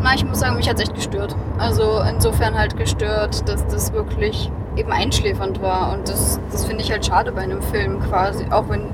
Na, 0.00 0.14
ich 0.14 0.24
muss 0.24 0.38
sagen, 0.38 0.56
mich 0.56 0.68
hat 0.68 0.76
es 0.76 0.82
echt 0.82 0.94
gestört. 0.94 1.36
Also 1.58 2.00
insofern 2.08 2.56
halt 2.56 2.76
gestört, 2.76 3.46
dass 3.48 3.66
das 3.66 3.92
wirklich 3.92 4.50
eben 4.76 4.92
einschläfernd 4.92 5.60
war. 5.60 5.92
Und 5.92 6.08
das, 6.08 6.40
das 6.50 6.64
finde 6.64 6.82
ich 6.82 6.90
halt 6.90 7.04
schade 7.04 7.32
bei 7.32 7.42
einem 7.42 7.60
Film 7.60 8.00
quasi. 8.00 8.46
Auch 8.50 8.68
wenn, 8.68 8.86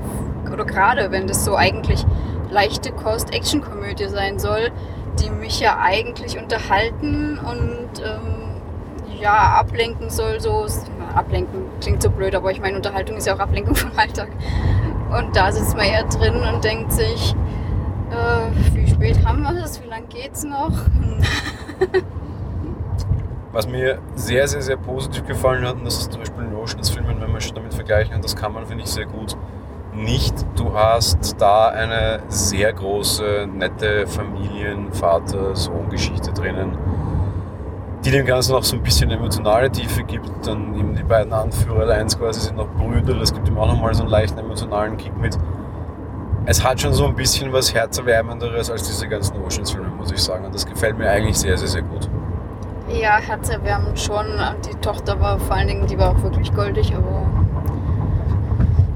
oder 0.51 0.65
gerade 0.65 1.11
wenn 1.11 1.27
das 1.27 1.45
so 1.45 1.55
eigentlich 1.55 2.05
leichte 2.49 2.91
Kost-Action-Komödie 2.91 4.07
sein 4.09 4.39
soll, 4.39 4.71
die 5.19 5.29
mich 5.29 5.59
ja 5.59 5.77
eigentlich 5.79 6.37
unterhalten 6.37 7.37
und 7.39 8.03
ähm, 8.03 8.44
ja, 9.19 9.57
ablenken 9.59 10.09
soll. 10.09 10.39
So, 10.39 10.65
ablenken 11.15 11.65
klingt 11.81 12.01
so 12.01 12.09
blöd, 12.09 12.35
aber 12.35 12.51
ich 12.51 12.59
meine, 12.61 12.75
Unterhaltung 12.75 13.17
ist 13.17 13.27
ja 13.27 13.35
auch 13.35 13.39
Ablenkung 13.39 13.75
vom 13.75 13.91
Alltag. 13.97 14.29
Und 15.17 15.35
da 15.35 15.51
sitzt 15.51 15.75
man 15.75 15.85
eher 15.85 16.03
drin 16.05 16.35
und 16.35 16.63
denkt 16.63 16.91
sich, 16.91 17.35
äh, 18.11 18.49
wie 18.73 18.87
spät 18.87 19.25
haben 19.25 19.41
wir 19.41 19.53
das? 19.53 19.81
Wie 19.83 19.87
lange 19.87 20.07
geht's 20.07 20.43
noch? 20.43 20.71
Was 23.51 23.67
mir 23.67 23.99
sehr, 24.15 24.47
sehr, 24.47 24.61
sehr 24.61 24.77
positiv 24.77 25.25
gefallen 25.25 25.65
hat, 25.65 25.75
und 25.75 25.85
das 25.85 25.99
ist 25.99 26.11
zum 26.11 26.19
Beispiel 26.19 26.43
in 26.43 26.53
Oceans-Filmen, 26.55 27.21
wenn 27.21 27.31
wir 27.31 27.39
schon 27.39 27.55
damit 27.55 27.73
vergleichen, 27.73 28.13
und 28.15 28.23
das 28.23 28.35
kann 28.35 28.51
man, 28.53 28.65
finde 28.65 28.83
ich, 28.83 28.89
sehr 28.89 29.05
gut, 29.05 29.37
nicht. 29.93 30.33
Du 30.57 30.73
hast 30.73 31.39
da 31.39 31.69
eine 31.69 32.21
sehr 32.27 32.73
große, 32.73 33.47
nette 33.51 34.07
Familien-, 34.07 34.91
Vater-, 34.91 35.55
Sohn-Geschichte 35.55 36.33
drinnen, 36.33 36.77
die 38.05 38.11
dem 38.11 38.25
Ganzen 38.25 38.53
auch 38.53 38.63
so 38.63 38.75
ein 38.75 38.83
bisschen 38.83 39.09
emotionale 39.09 39.71
Tiefe 39.71 40.03
gibt. 40.03 40.29
Dann 40.45 40.75
eben 40.75 40.95
die 40.95 41.03
beiden 41.03 41.33
Anführer, 41.33 41.91
eins 41.91 42.17
quasi 42.17 42.39
sind 42.39 42.57
noch 42.57 42.67
Brüder, 42.67 43.15
das 43.15 43.33
gibt 43.33 43.47
ihm 43.47 43.57
auch 43.57 43.67
nochmal 43.67 43.95
so 43.95 44.03
einen 44.03 44.11
leichten 44.11 44.37
emotionalen 44.37 44.95
Kick 44.97 45.17
mit. 45.17 45.37
Es 46.45 46.63
hat 46.63 46.79
schon 46.79 46.93
so 46.93 47.07
ein 47.07 47.15
bisschen 47.15 47.51
was 47.51 47.73
Herzerwärmenderes 47.73 48.69
als 48.69 48.83
diese 48.83 49.07
ganzen 49.07 49.41
Oceans-Filme, 49.43 49.89
muss 49.89 50.11
ich 50.11 50.19
sagen. 50.19 50.45
Und 50.45 50.53
das 50.53 50.67
gefällt 50.67 50.95
mir 50.99 51.09
eigentlich 51.09 51.35
sehr, 51.35 51.57
sehr, 51.57 51.67
sehr 51.67 51.81
gut. 51.81 52.07
Ja, 52.87 53.17
herzerwärmend 53.17 53.99
schon. 53.99 54.27
Die 54.69 54.75
Tochter 54.75 55.19
war 55.19 55.39
vor 55.39 55.55
allen 55.55 55.67
Dingen, 55.67 55.87
die 55.87 55.97
war 55.97 56.11
auch 56.11 56.21
wirklich 56.21 56.53
goldig, 56.53 56.93
aber 56.95 57.25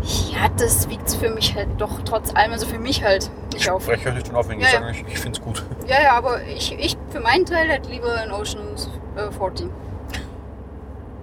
ja, 0.01 0.47
das 0.57 0.89
wiegt 0.89 1.09
für 1.11 1.29
mich 1.29 1.55
halt 1.55 1.69
doch 1.77 2.01
trotz 2.05 2.33
allem, 2.35 2.51
also 2.51 2.65
für 2.65 2.79
mich 2.79 3.03
halt 3.03 3.29
nicht 3.53 3.69
auf. 3.69 3.87
Ich 3.87 3.95
spreche 3.95 4.09
euch 4.09 4.15
nicht 4.15 4.33
auf, 4.33 4.47
wenn 4.47 4.59
ich 4.59 4.65
ja, 4.65 4.79
sage, 4.79 4.91
ich, 4.91 5.05
ich 5.07 5.19
finde 5.19 5.39
es 5.39 5.45
gut. 5.45 5.63
Ja, 5.87 6.01
ja, 6.01 6.17
aber 6.17 6.41
ich, 6.43 6.77
ich 6.77 6.97
für 7.09 7.19
meinen 7.19 7.45
Teil 7.45 7.67
hätte 7.67 7.89
lieber 7.89 8.23
in 8.23 8.31
Oceans 8.31 8.89
äh, 9.15 9.31
14. 9.31 9.69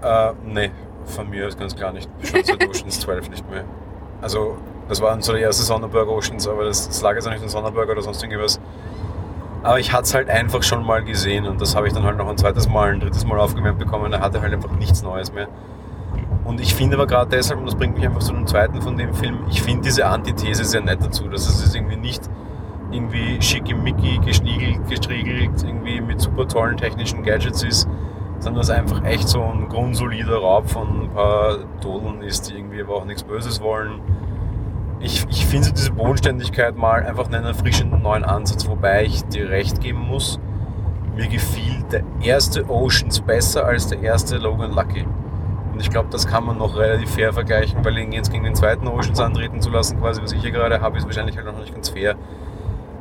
Äh, 0.03 0.33
nee, 0.45 0.71
von 1.07 1.31
mir 1.31 1.49
ist 1.49 1.59
ganz 1.59 1.75
klar 1.75 1.93
nicht. 1.93 2.09
Schon 2.23 2.45
seit 2.45 2.69
Oceans 2.69 3.01
12 3.01 3.31
nicht 3.31 3.51
mehr. 3.51 3.65
Also, 4.21 4.57
das 4.89 5.01
waren 5.01 5.23
so 5.23 5.33
die 5.33 5.41
erste 5.41 5.63
Sonderburger 5.63 6.13
Oceans, 6.13 6.47
aber 6.47 6.65
das, 6.65 6.87
das 6.89 7.01
lag 7.03 7.15
jetzt 7.15 7.27
auch 7.27 7.33
nicht 7.33 7.43
in 7.43 7.49
Sonderburger 7.49 7.93
oder 7.93 8.03
sonst 8.03 8.23
irgendwas. 8.23 8.61
Aber 9.63 9.81
ich 9.81 9.93
hatte 9.93 10.05
es 10.05 10.15
halt 10.15 10.29
einfach 10.29 10.63
schon 10.63 10.85
mal 10.85 11.03
gesehen 11.03 11.47
und 11.47 11.61
das 11.61 11.75
habe 11.75 11.89
ich 11.89 11.93
dann 11.93 12.05
halt 12.05 12.19
noch 12.19 12.29
ein 12.29 12.39
zweites 12.39 12.69
Mal, 12.69 12.93
ein 12.93 13.01
drittes 13.01 13.25
Mal 13.27 13.41
aufgemerkt 13.41 13.79
bekommen. 13.79 14.13
Er 14.13 14.21
hatte 14.21 14.41
halt 14.41 14.53
einfach 14.53 14.71
nichts 14.73 15.03
Neues 15.03 15.33
mehr. 15.33 15.49
Und 16.47 16.61
ich 16.61 16.75
finde 16.75 16.97
aber 16.97 17.07
gerade 17.07 17.31
deshalb, 17.31 17.59
und 17.59 17.67
das 17.67 17.75
bringt 17.75 17.97
mich 17.97 18.07
einfach 18.07 18.21
zu 18.21 18.33
einem 18.33 18.47
zweiten 18.47 18.81
von 18.81 18.97
dem 18.97 19.13
Film, 19.13 19.41
ich 19.51 19.63
finde 19.63 19.83
diese 19.83 20.07
Antithese 20.07 20.65
sehr 20.65 20.81
nett 20.81 21.03
dazu, 21.03 21.29
dass 21.29 21.49
es 21.49 21.75
irgendwie 21.75 21.97
nicht 21.97 22.23
irgendwie 22.93 23.43
schickimicki, 23.43 24.19
geschniegelt, 24.25 24.89
gestriegelt, 24.89 25.65
irgendwie 25.65 26.01
mit 26.01 26.21
super 26.21 26.47
tollen 26.47 26.77
technischen 26.77 27.25
Gadgets 27.25 27.65
ist, 27.65 27.89
sondern 28.39 28.61
dass 28.61 28.69
es 28.69 28.75
einfach 28.75 29.05
echt 29.05 29.29
so 29.29 29.43
ein 29.43 29.69
grundsolider 29.69 30.37
Raub 30.37 30.71
von 30.71 31.03
ein 31.03 31.11
paar 31.11 31.59
Todeln 31.81 32.23
ist, 32.23 32.49
die 32.49 32.55
irgendwie 32.55 32.81
aber 32.81 32.95
auch 32.95 33.05
nichts 33.05 33.25
Böses 33.25 33.61
wollen. 33.61 34.01
Ich, 35.01 35.27
ich 35.29 35.47
finde 35.47 35.73
diese 35.73 35.93
Bodenständigkeit 35.93 36.77
mal 36.77 37.05
einfach 37.05 37.27
einen 37.27 37.45
erfrischenden 37.45 38.03
neuen 38.03 38.25
Ansatz, 38.25 38.69
wobei 38.69 39.05
ich 39.05 39.25
dir 39.25 39.51
recht 39.51 39.81
geben 39.81 40.07
muss, 40.07 40.39
mir 41.17 41.27
gefiel 41.27 41.83
der 41.91 42.03
erste 42.23 42.69
Oceans 42.71 43.21
besser 43.21 43.65
als 43.65 43.89
der 43.89 44.01
erste 44.01 44.39
Logan 44.39 44.73
Lucky. 44.73 45.05
Und 45.77 45.83
ich 45.83 45.91
glaube, 45.91 46.09
das 46.11 46.27
kann 46.27 46.47
man 46.47 46.57
noch 46.57 46.75
relativ 46.79 47.11
fair 47.11 47.35
vergleichen, 47.35 47.85
weil 47.85 47.99
ihn 47.99 48.11
jetzt 48.11 48.33
gegen 48.33 48.45
den 48.45 48.55
zweiten 48.55 48.89
Oceans 48.89 49.21
antreten 49.21 49.61
zu 49.61 49.69
lassen, 49.69 50.01
quasi 50.01 50.23
was 50.23 50.33
ich 50.33 50.41
hier 50.41 50.51
gerade 50.51 50.81
habe, 50.81 50.97
ist 50.97 51.05
wahrscheinlich 51.05 51.37
halt 51.37 51.45
noch 51.45 51.59
nicht 51.59 51.75
ganz 51.75 51.91
fair. 51.91 52.15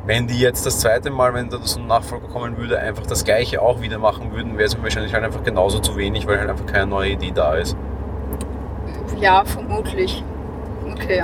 Wenn 0.05 0.27
die 0.27 0.37
jetzt 0.37 0.65
das 0.65 0.81
zweite 0.81 1.09
Mal, 1.09 1.33
wenn 1.33 1.49
da 1.49 1.57
so 1.61 1.79
ein 1.79 1.87
Nachfolger 1.87 2.27
kommen 2.27 2.57
würde, 2.57 2.77
einfach 2.77 3.05
das 3.05 3.23
gleiche 3.23 3.61
auch 3.61 3.79
wieder 3.79 3.97
machen 3.97 4.33
würden, 4.33 4.57
wäre 4.57 4.65
es 4.65 4.77
wahrscheinlich 4.83 5.13
halt 5.13 5.23
einfach 5.23 5.41
genauso 5.41 5.79
zu 5.79 5.95
wenig, 5.95 6.27
weil 6.27 6.37
halt 6.37 6.49
einfach 6.49 6.65
keine 6.65 6.87
neue 6.87 7.11
Idee 7.11 7.31
da 7.33 7.53
ist. 7.53 7.77
Ja, 9.21 9.45
vermutlich. 9.45 10.21
Okay. 10.85 11.23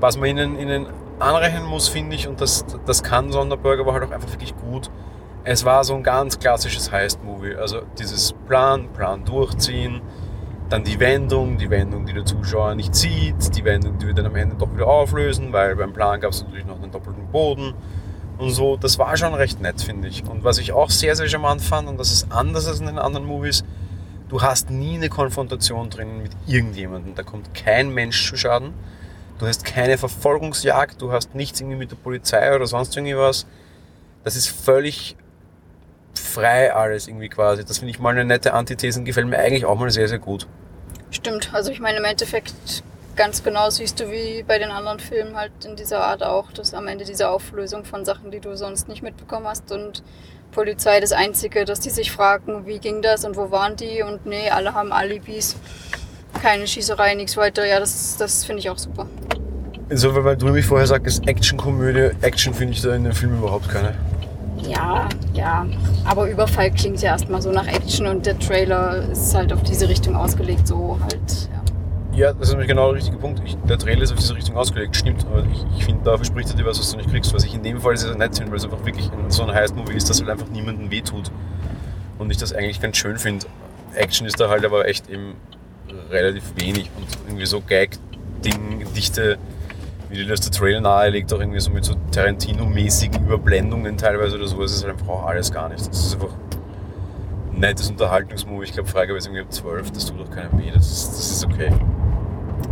Was 0.00 0.18
man 0.18 0.28
ihnen, 0.28 0.58
ihnen 0.58 0.86
anrechnen 1.20 1.66
muss, 1.66 1.86
finde 1.86 2.16
ich, 2.16 2.26
und 2.26 2.40
das, 2.40 2.64
das 2.84 3.04
kann 3.04 3.30
Sonderburger 3.30 3.82
aber 3.82 3.92
halt 3.92 4.02
auch 4.02 4.10
einfach 4.10 4.32
wirklich 4.32 4.56
gut. 4.56 4.90
Es 5.44 5.64
war 5.64 5.84
so 5.84 5.94
ein 5.94 6.02
ganz 6.02 6.40
klassisches 6.40 6.90
Heist-Movie. 6.90 7.54
Also 7.54 7.82
dieses 7.96 8.32
Plan, 8.48 8.88
Plan 8.88 9.24
durchziehen, 9.24 10.02
dann 10.68 10.84
die 10.84 11.00
Wendung, 11.00 11.56
die 11.56 11.70
Wendung, 11.70 12.04
die 12.04 12.12
der 12.12 12.24
Zuschauer 12.24 12.74
nicht 12.74 12.94
sieht, 12.94 13.56
die 13.56 13.64
Wendung, 13.64 13.98
die 13.98 14.06
wir 14.06 14.14
dann 14.14 14.26
am 14.26 14.36
Ende 14.36 14.56
doch 14.56 14.72
wieder 14.74 14.86
auflösen, 14.86 15.52
weil 15.52 15.76
beim 15.76 15.92
Plan 15.92 16.20
gab 16.20 16.32
es 16.32 16.42
natürlich 16.42 16.66
noch 16.66 16.80
einen 16.82 16.92
doppelten 16.92 17.26
Boden 17.32 17.74
und 18.36 18.50
so. 18.50 18.76
Das 18.76 18.98
war 18.98 19.16
schon 19.16 19.34
recht 19.34 19.60
nett, 19.60 19.80
finde 19.80 20.08
ich. 20.08 20.24
Und 20.28 20.44
was 20.44 20.58
ich 20.58 20.72
auch 20.72 20.90
sehr, 20.90 21.16
sehr 21.16 21.28
charmant 21.28 21.62
fand, 21.62 21.88
und 21.88 21.98
das 21.98 22.12
ist 22.12 22.30
anders 22.30 22.66
als 22.68 22.80
in 22.80 22.86
den 22.86 22.98
anderen 22.98 23.26
Movies, 23.26 23.64
du 24.28 24.42
hast 24.42 24.70
nie 24.70 24.96
eine 24.96 25.08
Konfrontation 25.08 25.88
drin 25.88 26.22
mit 26.22 26.32
irgendjemandem. 26.46 27.14
Da 27.14 27.22
kommt 27.22 27.54
kein 27.54 27.90
Mensch 27.90 28.28
zu 28.28 28.36
Schaden. 28.36 28.74
Du 29.38 29.46
hast 29.46 29.64
keine 29.64 29.96
Verfolgungsjagd, 29.96 31.00
du 31.00 31.12
hast 31.12 31.34
nichts 31.34 31.60
irgendwie 31.60 31.78
mit 31.78 31.92
der 31.92 31.96
Polizei 31.96 32.54
oder 32.54 32.66
sonst 32.66 32.94
irgendwas. 32.96 33.46
Das 34.24 34.36
ist 34.36 34.48
völlig 34.48 35.16
frei 36.28 36.72
alles 36.72 37.08
irgendwie 37.08 37.28
quasi. 37.28 37.64
Das 37.64 37.78
finde 37.78 37.90
ich 37.90 37.98
mal 37.98 38.10
eine 38.10 38.24
nette 38.24 38.54
Antithese 38.54 39.00
und 39.00 39.04
gefällt 39.04 39.26
mir 39.26 39.38
eigentlich 39.38 39.64
auch 39.64 39.78
mal 39.78 39.90
sehr, 39.90 40.08
sehr 40.08 40.18
gut. 40.18 40.46
Stimmt, 41.10 41.50
also 41.52 41.72
ich 41.72 41.80
meine 41.80 41.98
im 41.98 42.04
Endeffekt 42.04 42.54
ganz 43.16 43.42
genau 43.42 43.68
siehst 43.68 43.98
du 43.98 44.10
wie 44.10 44.44
bei 44.44 44.58
den 44.58 44.70
anderen 44.70 45.00
Filmen 45.00 45.36
halt 45.36 45.50
in 45.64 45.74
dieser 45.74 46.04
Art 46.04 46.22
auch, 46.22 46.52
dass 46.52 46.72
am 46.72 46.86
Ende 46.86 47.04
diese 47.04 47.28
Auflösung 47.28 47.84
von 47.84 48.04
Sachen, 48.04 48.30
die 48.30 48.38
du 48.38 48.56
sonst 48.56 48.88
nicht 48.88 49.02
mitbekommen 49.02 49.46
hast 49.46 49.72
und 49.72 50.04
Polizei 50.52 51.00
das 51.00 51.12
Einzige, 51.12 51.64
dass 51.64 51.80
die 51.80 51.90
sich 51.90 52.12
fragen, 52.12 52.66
wie 52.66 52.78
ging 52.78 53.02
das 53.02 53.24
und 53.24 53.36
wo 53.36 53.50
waren 53.50 53.76
die 53.76 54.02
und 54.02 54.24
nee, 54.24 54.50
alle 54.50 54.72
haben 54.74 54.92
Alibis, 54.92 55.56
keine 56.40 56.66
Schießerei, 56.66 57.14
nichts 57.14 57.36
weiter. 57.36 57.66
Ja, 57.66 57.80
das, 57.80 58.16
das 58.18 58.44
finde 58.44 58.60
ich 58.60 58.70
auch 58.70 58.78
super. 58.78 59.06
Insofern, 59.90 60.24
weil 60.24 60.36
du 60.36 60.46
nämlich 60.46 60.66
vorher 60.66 60.86
sagst, 60.86 61.26
Action-Komödie, 61.26 62.10
Action 62.20 62.54
finde 62.54 62.74
ich 62.74 62.82
da 62.82 62.94
in 62.94 63.04
dem 63.04 63.14
Film 63.14 63.38
überhaupt 63.38 63.68
keine. 63.68 63.94
Ja, 64.62 65.08
ja. 65.34 65.66
Aber 66.04 66.28
Überfall 66.28 66.70
klingt 66.70 67.00
ja 67.02 67.12
erstmal 67.12 67.42
so 67.42 67.50
nach 67.50 67.66
Action 67.66 68.06
und 68.06 68.26
der 68.26 68.38
Trailer 68.38 69.08
ist 69.10 69.34
halt 69.34 69.52
auf 69.52 69.62
diese 69.62 69.88
Richtung 69.88 70.16
ausgelegt, 70.16 70.66
so 70.66 70.98
halt, 71.02 71.48
ja. 71.52 71.58
Ja, 72.18 72.32
das 72.32 72.48
ist 72.48 72.50
nämlich 72.50 72.66
genau 72.68 72.88
der 72.88 72.96
richtige 72.96 73.16
Punkt. 73.16 73.40
Ich, 73.44 73.56
der 73.68 73.78
Trailer 73.78 74.02
ist 74.02 74.10
auf 74.10 74.18
diese 74.18 74.34
Richtung 74.34 74.56
ausgelegt, 74.56 74.96
stimmt. 74.96 75.24
Aber 75.30 75.44
ich, 75.52 75.64
ich 75.76 75.84
finde, 75.84 76.02
da 76.04 76.16
verspricht 76.16 76.50
er 76.50 76.56
dir 76.56 76.66
was, 76.66 76.80
was 76.80 76.90
du 76.90 76.96
nicht 76.96 77.10
kriegst. 77.10 77.32
Was 77.32 77.44
ich 77.44 77.54
in 77.54 77.62
dem 77.62 77.80
Fall 77.80 77.96
sehr 77.96 78.12
nett 78.16 78.36
finde, 78.36 78.50
weil 78.50 78.58
es 78.58 78.64
einfach 78.64 78.84
wirklich 78.84 79.08
so 79.28 79.44
ein 79.44 79.54
Heist-Movie 79.54 79.92
ist, 79.92 80.10
dass 80.10 80.18
halt 80.18 80.28
einfach 80.28 80.48
niemandem 80.48 80.90
wehtut. 80.90 81.30
Und 82.18 82.30
ich 82.32 82.36
das 82.36 82.52
eigentlich 82.52 82.80
ganz 82.80 82.96
schön 82.96 83.18
finde. 83.18 83.46
Action 83.94 84.26
ist 84.26 84.40
da 84.40 84.48
halt 84.48 84.64
aber 84.64 84.88
echt 84.88 85.08
eben 85.08 85.34
relativ 86.10 86.42
wenig 86.56 86.90
und 86.96 87.06
irgendwie 87.28 87.46
so 87.46 87.60
Gag-Ding, 87.60 88.84
dichte 88.96 89.38
wie 90.08 90.16
dir 90.16 90.26
das 90.26 90.40
der 90.40 90.52
Trailer 90.52 90.80
nahelegt, 90.80 91.32
auch 91.32 91.40
irgendwie 91.40 91.60
so 91.60 91.70
mit 91.70 91.84
so 91.84 91.94
Tarantino-mäßigen 92.12 93.26
Überblendungen 93.26 93.96
teilweise 93.96 94.36
oder 94.36 94.46
so, 94.46 94.60
das 94.62 94.72
ist 94.72 94.84
halt 94.84 94.94
einfach 94.94 95.08
auch 95.08 95.26
alles 95.26 95.52
gar 95.52 95.68
nicht. 95.68 95.86
Das 95.86 95.98
ist 95.98 96.14
einfach 96.14 96.34
ein 97.52 97.60
nettes 97.60 97.90
Unterhaltungsmovie. 97.90 98.64
Ich 98.64 98.72
glaube, 98.72 98.88
Freigabe 98.88 99.18
ist 99.18 99.26
irgendwie 99.26 99.42
ab 99.42 99.52
12, 99.52 99.90
das 99.92 100.06
tut 100.06 100.20
auch 100.20 100.30
keinem 100.30 100.58
weh, 100.58 100.70
das 100.72 100.90
ist, 100.90 101.08
das 101.10 101.30
ist 101.30 101.44
okay. 101.44 101.70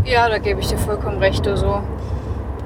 Ja, 0.04 0.28
da 0.28 0.38
gebe 0.38 0.60
ich 0.60 0.68
dir 0.68 0.78
vollkommen 0.78 1.18
recht. 1.18 1.46
Also, 1.46 1.82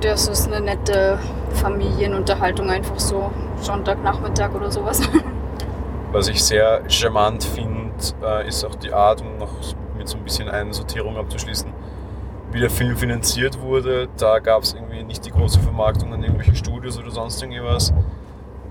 das 0.01 0.29
ist 0.29 0.47
eine 0.47 0.61
nette 0.61 1.19
Familienunterhaltung, 1.55 2.71
einfach 2.71 3.01
so 3.01 3.31
Sonntagnachmittag 3.61 4.55
oder 4.55 4.71
sowas. 4.71 5.01
Was 6.13 6.29
ich 6.29 6.43
sehr 6.43 6.83
charmant 6.89 7.45
finde, 7.45 7.93
äh, 8.23 8.47
ist 8.47 8.65
auch 8.65 8.75
die 8.75 8.93
Art, 8.93 9.21
um 9.21 9.39
noch 9.39 9.53
mit 9.97 10.09
so 10.09 10.17
ein 10.17 10.25
bisschen 10.25 10.49
Einsortierung 10.49 11.17
abzuschließen 11.17 11.73
wie 12.53 12.61
der 12.61 12.71
Film 12.71 12.97
finanziert 12.97 13.61
wurde. 13.61 14.09
Da 14.19 14.39
gab 14.39 14.63
es 14.63 14.75
irgendwie 14.75 15.03
nicht 15.03 15.25
die 15.25 15.31
große 15.31 15.61
Vermarktung 15.61 16.13
an 16.13 16.21
irgendwelchen 16.23 16.57
Studios 16.57 16.99
oder 16.99 17.11
sonst 17.11 17.43
irgendwas. 17.43 17.93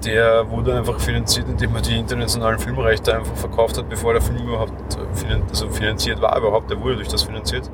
Der 0.04 0.50
wurde 0.50 0.78
einfach 0.78 1.00
finanziert, 1.00 1.48
indem 1.50 1.76
er 1.76 1.82
die 1.82 1.98
internationalen 1.98 2.60
Filmrechte 2.60 3.16
einfach 3.16 3.36
verkauft 3.36 3.78
hat, 3.78 3.90
bevor 3.90 4.14
der 4.14 4.22
Film 4.22 4.38
überhaupt 4.40 4.72
äh, 4.96 5.36
also 5.50 5.70
finanziert 5.70 6.22
war. 6.22 6.38
Überhaupt, 6.38 6.70
der 6.70 6.80
wurde 6.80 6.98
durch 6.98 7.10
das 7.10 7.24
finanziert. 7.24 7.70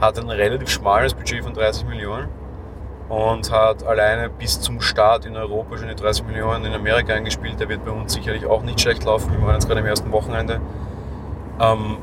Hat 0.00 0.18
ein 0.18 0.30
relativ 0.30 0.70
schmales 0.70 1.12
Budget 1.14 1.42
von 1.42 1.52
30 1.52 1.86
Millionen 1.86 2.28
und 3.08 3.50
hat 3.50 3.84
alleine 3.84 4.30
bis 4.30 4.60
zum 4.60 4.80
Start 4.80 5.26
in 5.26 5.36
Europa 5.36 5.76
schon 5.76 5.88
die 5.88 5.96
30 5.96 6.26
Millionen 6.26 6.64
in 6.64 6.72
Amerika 6.72 7.12
eingespielt. 7.12 7.58
Der 7.58 7.68
wird 7.68 7.84
bei 7.84 7.90
uns 7.90 8.12
sicherlich 8.12 8.46
auch 8.46 8.62
nicht 8.62 8.80
schlecht 8.80 9.04
laufen. 9.04 9.32
Wir 9.32 9.42
waren 9.44 9.54
jetzt 9.54 9.66
gerade 9.66 9.80
im 9.80 9.86
ersten 9.86 10.12
Wochenende. 10.12 10.60
Ähm, 11.60 11.98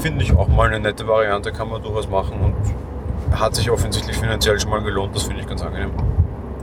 finde 0.00 0.24
ich 0.24 0.36
auch 0.36 0.48
mal 0.48 0.68
eine 0.68 0.80
nette 0.80 1.06
Variante, 1.06 1.52
kann 1.52 1.68
man 1.68 1.82
durchaus 1.82 2.08
machen 2.08 2.40
und 2.40 3.38
hat 3.38 3.54
sich 3.54 3.70
offensichtlich 3.70 4.16
finanziell 4.16 4.58
schon 4.58 4.70
mal 4.70 4.82
gelohnt, 4.82 5.14
das 5.14 5.24
finde 5.24 5.42
ich 5.42 5.46
ganz 5.46 5.62
angenehm. 5.62 5.90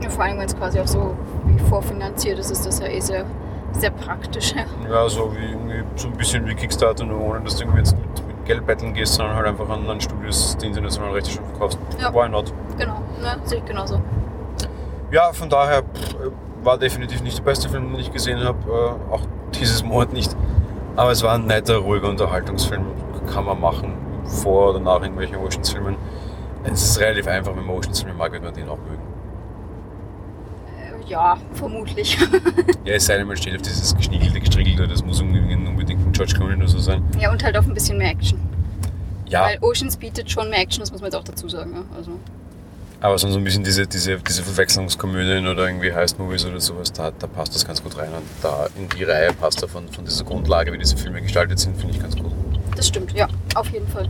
Ja, 0.02 0.10
vor 0.10 0.24
allem, 0.24 0.38
wenn 0.38 0.46
es 0.46 0.56
quasi 0.56 0.80
auch 0.80 0.86
so, 0.86 1.16
wie 1.46 1.58
vorfinanziert 1.58 2.38
ist, 2.38 2.50
ist 2.50 2.66
das 2.66 2.80
ja 2.80 2.86
eh 2.86 3.00
sehr, 3.00 3.24
sehr 3.72 3.90
praktisch. 3.90 4.54
Ja. 4.54 4.64
Ja, 4.88 5.08
so 5.08 5.32
wie 5.34 5.56
so 5.96 6.08
ein 6.08 6.16
bisschen 6.16 6.46
wie 6.46 6.54
Kickstarter, 6.54 7.04
nur 7.04 7.20
ohne 7.20 7.40
dass 7.40 7.56
du 7.56 7.62
irgendwie 7.62 7.78
jetzt 7.78 7.96
mit, 7.96 8.26
mit 8.26 8.44
Geld 8.44 8.66
betteln 8.66 8.94
gehst, 8.94 9.14
sondern 9.14 9.36
halt 9.36 9.46
einfach 9.46 9.68
an, 9.68 9.88
an 9.88 10.00
Studios 10.00 10.56
die 10.56 10.66
internationalen 10.66 11.14
Rechte 11.14 11.30
schon 11.30 11.44
verkaufst. 11.44 11.78
Ja. 12.00 12.12
Why 12.12 12.28
not? 12.28 12.52
Genau, 12.76 13.02
ne? 13.20 13.36
sehe 13.44 13.58
ich 13.58 13.64
genauso. 13.64 14.00
Ja, 15.10 15.32
von 15.32 15.48
daher 15.48 15.82
pff, 15.82 16.16
war 16.62 16.78
definitiv 16.78 17.22
nicht 17.22 17.38
der 17.38 17.44
beste 17.44 17.68
Film, 17.68 17.90
den 17.90 18.00
ich 18.00 18.12
gesehen 18.12 18.44
habe. 18.44 18.58
Äh, 18.68 19.12
auch 19.12 19.22
dieses 19.58 19.82
Monat 19.82 20.12
nicht. 20.12 20.36
Aber 20.96 21.12
es 21.12 21.22
war 21.22 21.34
ein 21.34 21.46
netter, 21.46 21.76
ruhiger 21.78 22.08
Unterhaltungsfilm. 22.08 22.84
Kann 23.32 23.44
man 23.44 23.60
machen, 23.60 23.92
vor 24.24 24.70
oder 24.70 24.80
nach 24.80 25.00
irgendwelchen 25.00 25.36
Oceans-Filmen. 25.36 25.96
Es 26.64 26.82
ist 26.82 27.00
relativ 27.00 27.26
einfach, 27.26 27.56
wenn 27.56 27.64
man 27.66 27.76
Oceans-Filme 27.76 28.14
mag, 28.14 28.32
wird 28.32 28.42
man 28.42 28.52
den 28.54 28.68
auch 28.68 28.78
mögen. 28.78 29.02
Äh, 31.06 31.10
Ja, 31.10 31.38
vermutlich. 31.54 32.18
Ja, 32.84 32.94
es 32.94 33.04
sei 33.04 33.18
denn, 33.18 33.26
man 33.26 33.36
steht 33.36 33.54
auf 33.54 33.62
dieses 33.62 33.94
geschniegelte, 33.94 34.40
gestriegelte, 34.40 34.88
das 34.88 35.04
muss 35.04 35.20
unbedingt 35.20 36.06
ein 36.06 36.12
George 36.12 36.32
Clooney 36.34 36.56
oder 36.56 36.68
so 36.68 36.78
sein. 36.78 37.02
ja, 37.20 37.30
und 37.30 37.44
halt 37.44 37.56
auf 37.56 37.66
ein 37.66 37.74
bisschen 37.74 37.98
mehr 37.98 38.10
Action. 38.10 38.40
Ja, 39.28 39.42
Weil 39.42 39.58
Oceans 39.60 39.98
bietet 39.98 40.30
schon 40.30 40.48
mehr 40.48 40.60
Action, 40.60 40.80
das 40.80 40.90
muss 40.90 41.02
man 41.02 41.10
jetzt 41.10 41.16
auch 41.20 41.24
dazu 41.24 41.48
sagen. 41.50 41.72
Ja? 41.74 41.82
Also, 41.96 42.12
aber 43.00 43.16
so 43.18 43.28
ein 43.28 43.44
bisschen 43.44 43.62
diese, 43.62 43.86
diese, 43.86 44.16
diese 44.16 44.42
Verwechslungskomödien 44.42 45.46
oder 45.46 45.66
irgendwie 45.66 45.92
Heist-Movies 45.92 46.46
oder 46.46 46.60
sowas, 46.60 46.92
da, 46.92 47.12
da 47.16 47.26
passt 47.28 47.54
das 47.54 47.64
ganz 47.64 47.82
gut 47.82 47.96
rein. 47.96 48.08
Und 48.08 48.24
da 48.42 48.66
in 48.76 48.88
die 48.88 49.04
Reihe 49.04 49.32
passt 49.34 49.62
er 49.62 49.68
von, 49.68 49.88
von 49.88 50.04
dieser 50.04 50.24
Grundlage, 50.24 50.72
wie 50.72 50.78
diese 50.78 50.96
Filme 50.96 51.22
gestaltet 51.22 51.60
sind, 51.60 51.76
finde 51.76 51.94
ich 51.94 52.00
ganz 52.00 52.16
gut. 52.16 52.32
Das 52.78 52.88
stimmt, 52.88 53.12
ja, 53.12 53.26
auf 53.54 53.68
jeden 53.70 53.88
Fall. 53.88 54.08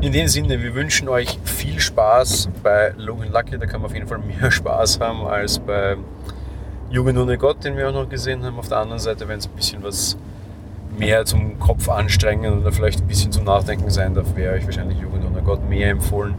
In 0.00 0.12
dem 0.12 0.28
Sinne, 0.28 0.62
wir 0.62 0.74
wünschen 0.74 1.08
euch 1.08 1.38
viel 1.44 1.80
Spaß 1.80 2.48
bei 2.62 2.94
Logan 2.96 3.30
Lucky. 3.30 3.58
Da 3.58 3.66
kann 3.66 3.80
man 3.80 3.90
auf 3.90 3.94
jeden 3.94 4.06
Fall 4.06 4.18
mehr 4.18 4.50
Spaß 4.50 5.00
haben 5.00 5.26
als 5.26 5.58
bei 5.58 5.96
Jugend 6.90 7.18
ohne 7.18 7.36
Gott, 7.36 7.64
den 7.64 7.76
wir 7.76 7.88
auch 7.88 7.92
noch 7.92 8.08
gesehen 8.08 8.44
haben. 8.44 8.58
Auf 8.58 8.68
der 8.68 8.78
anderen 8.78 9.00
Seite, 9.00 9.28
wenn 9.28 9.38
es 9.38 9.46
ein 9.46 9.52
bisschen 9.54 9.82
was 9.82 10.16
mehr 10.96 11.24
zum 11.24 11.58
Kopf 11.58 11.88
anstrengen 11.88 12.60
oder 12.60 12.72
vielleicht 12.72 13.00
ein 13.00 13.06
bisschen 13.06 13.30
zum 13.32 13.44
Nachdenken 13.44 13.90
sein 13.90 14.14
darf, 14.14 14.34
wäre 14.34 14.54
euch 14.54 14.64
wahrscheinlich 14.64 14.98
Jugend 14.98 15.24
ohne 15.26 15.42
Gott 15.42 15.68
mehr 15.68 15.90
empfohlen. 15.90 16.34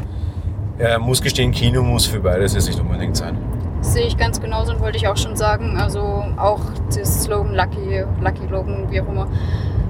Er 0.77 0.98
muss 0.98 1.21
gestehen, 1.21 1.51
Kino 1.51 1.83
muss 1.83 2.05
für 2.05 2.21
beides 2.21 2.53
jetzt 2.53 2.67
nicht 2.67 2.79
unbedingt 2.79 3.17
sein. 3.17 3.38
Sehe 3.81 4.07
ich 4.07 4.17
ganz 4.17 4.41
genauso 4.41 4.74
und 4.74 4.79
wollte 4.79 4.98
ich 4.98 5.07
auch 5.07 5.17
schon 5.17 5.36
sagen. 5.36 5.77
Also 5.77 6.00
auch 6.38 6.62
das 6.95 7.24
Slogan 7.24 7.53
Lucky, 7.53 8.03
Lucky 8.21 8.48
Logan, 8.48 8.89
wie 8.89 9.01
auch 9.01 9.07
immer, 9.07 9.27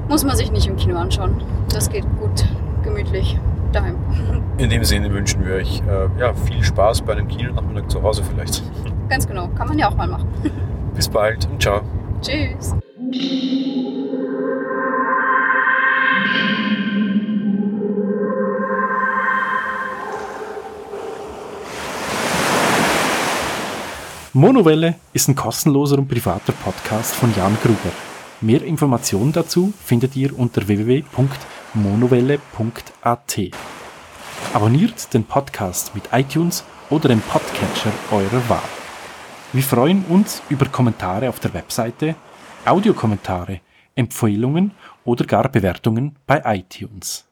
muss 0.09 0.25
man 0.25 0.35
sich 0.35 0.51
nicht 0.51 0.67
im 0.67 0.75
Kino 0.75 0.97
anschauen. 0.97 1.41
Das 1.71 1.89
geht 1.89 2.03
gut, 2.19 2.45
gemütlich 2.83 3.37
daheim. 3.71 3.95
In 4.57 4.69
dem 4.69 4.83
Sinne 4.83 5.13
wünschen 5.13 5.45
wir 5.45 5.55
euch 5.55 5.81
äh, 5.87 6.19
ja, 6.19 6.33
viel 6.33 6.63
Spaß 6.63 7.03
bei 7.03 7.13
einem 7.13 7.27
Kinonachmittag 7.27 7.87
zu 7.87 8.01
Hause 8.01 8.23
vielleicht. 8.23 8.63
Ganz 9.07 9.27
genau, 9.27 9.47
kann 9.49 9.67
man 9.67 9.77
ja 9.77 9.87
auch 9.89 9.95
mal 9.95 10.07
machen. 10.07 10.27
Bis 10.95 11.07
bald 11.07 11.47
und 11.49 11.61
ciao. 11.61 11.81
Tschüss. 12.21 12.75
Monowelle 24.33 24.95
ist 25.13 25.27
ein 25.27 25.35
kostenloser 25.35 25.97
und 25.97 26.07
privater 26.07 26.53
Podcast 26.53 27.13
von 27.15 27.33
Jan 27.35 27.57
Gruber. 27.61 28.08
Mehr 28.41 28.63
Informationen 28.63 29.33
dazu 29.33 29.73
findet 29.83 30.15
ihr 30.15 30.37
unter 30.37 30.65
www.monowelle.at. 30.65 33.39
Abonniert 34.53 35.13
den 35.13 35.25
Podcast 35.25 35.93
mit 35.93 36.05
iTunes 36.13 36.63
oder 36.89 37.09
dem 37.09 37.19
Podcatcher 37.19 37.91
eurer 38.11 38.47
Wahl. 38.47 38.63
Wir 39.51 39.63
freuen 39.63 40.05
uns 40.05 40.41
über 40.47 40.67
Kommentare 40.67 41.27
auf 41.27 41.41
der 41.41 41.53
Webseite, 41.53 42.15
Audiokommentare, 42.65 43.59
Empfehlungen 43.95 44.71
oder 45.03 45.25
gar 45.25 45.49
Bewertungen 45.49 46.15
bei 46.25 46.41
iTunes. 46.45 47.28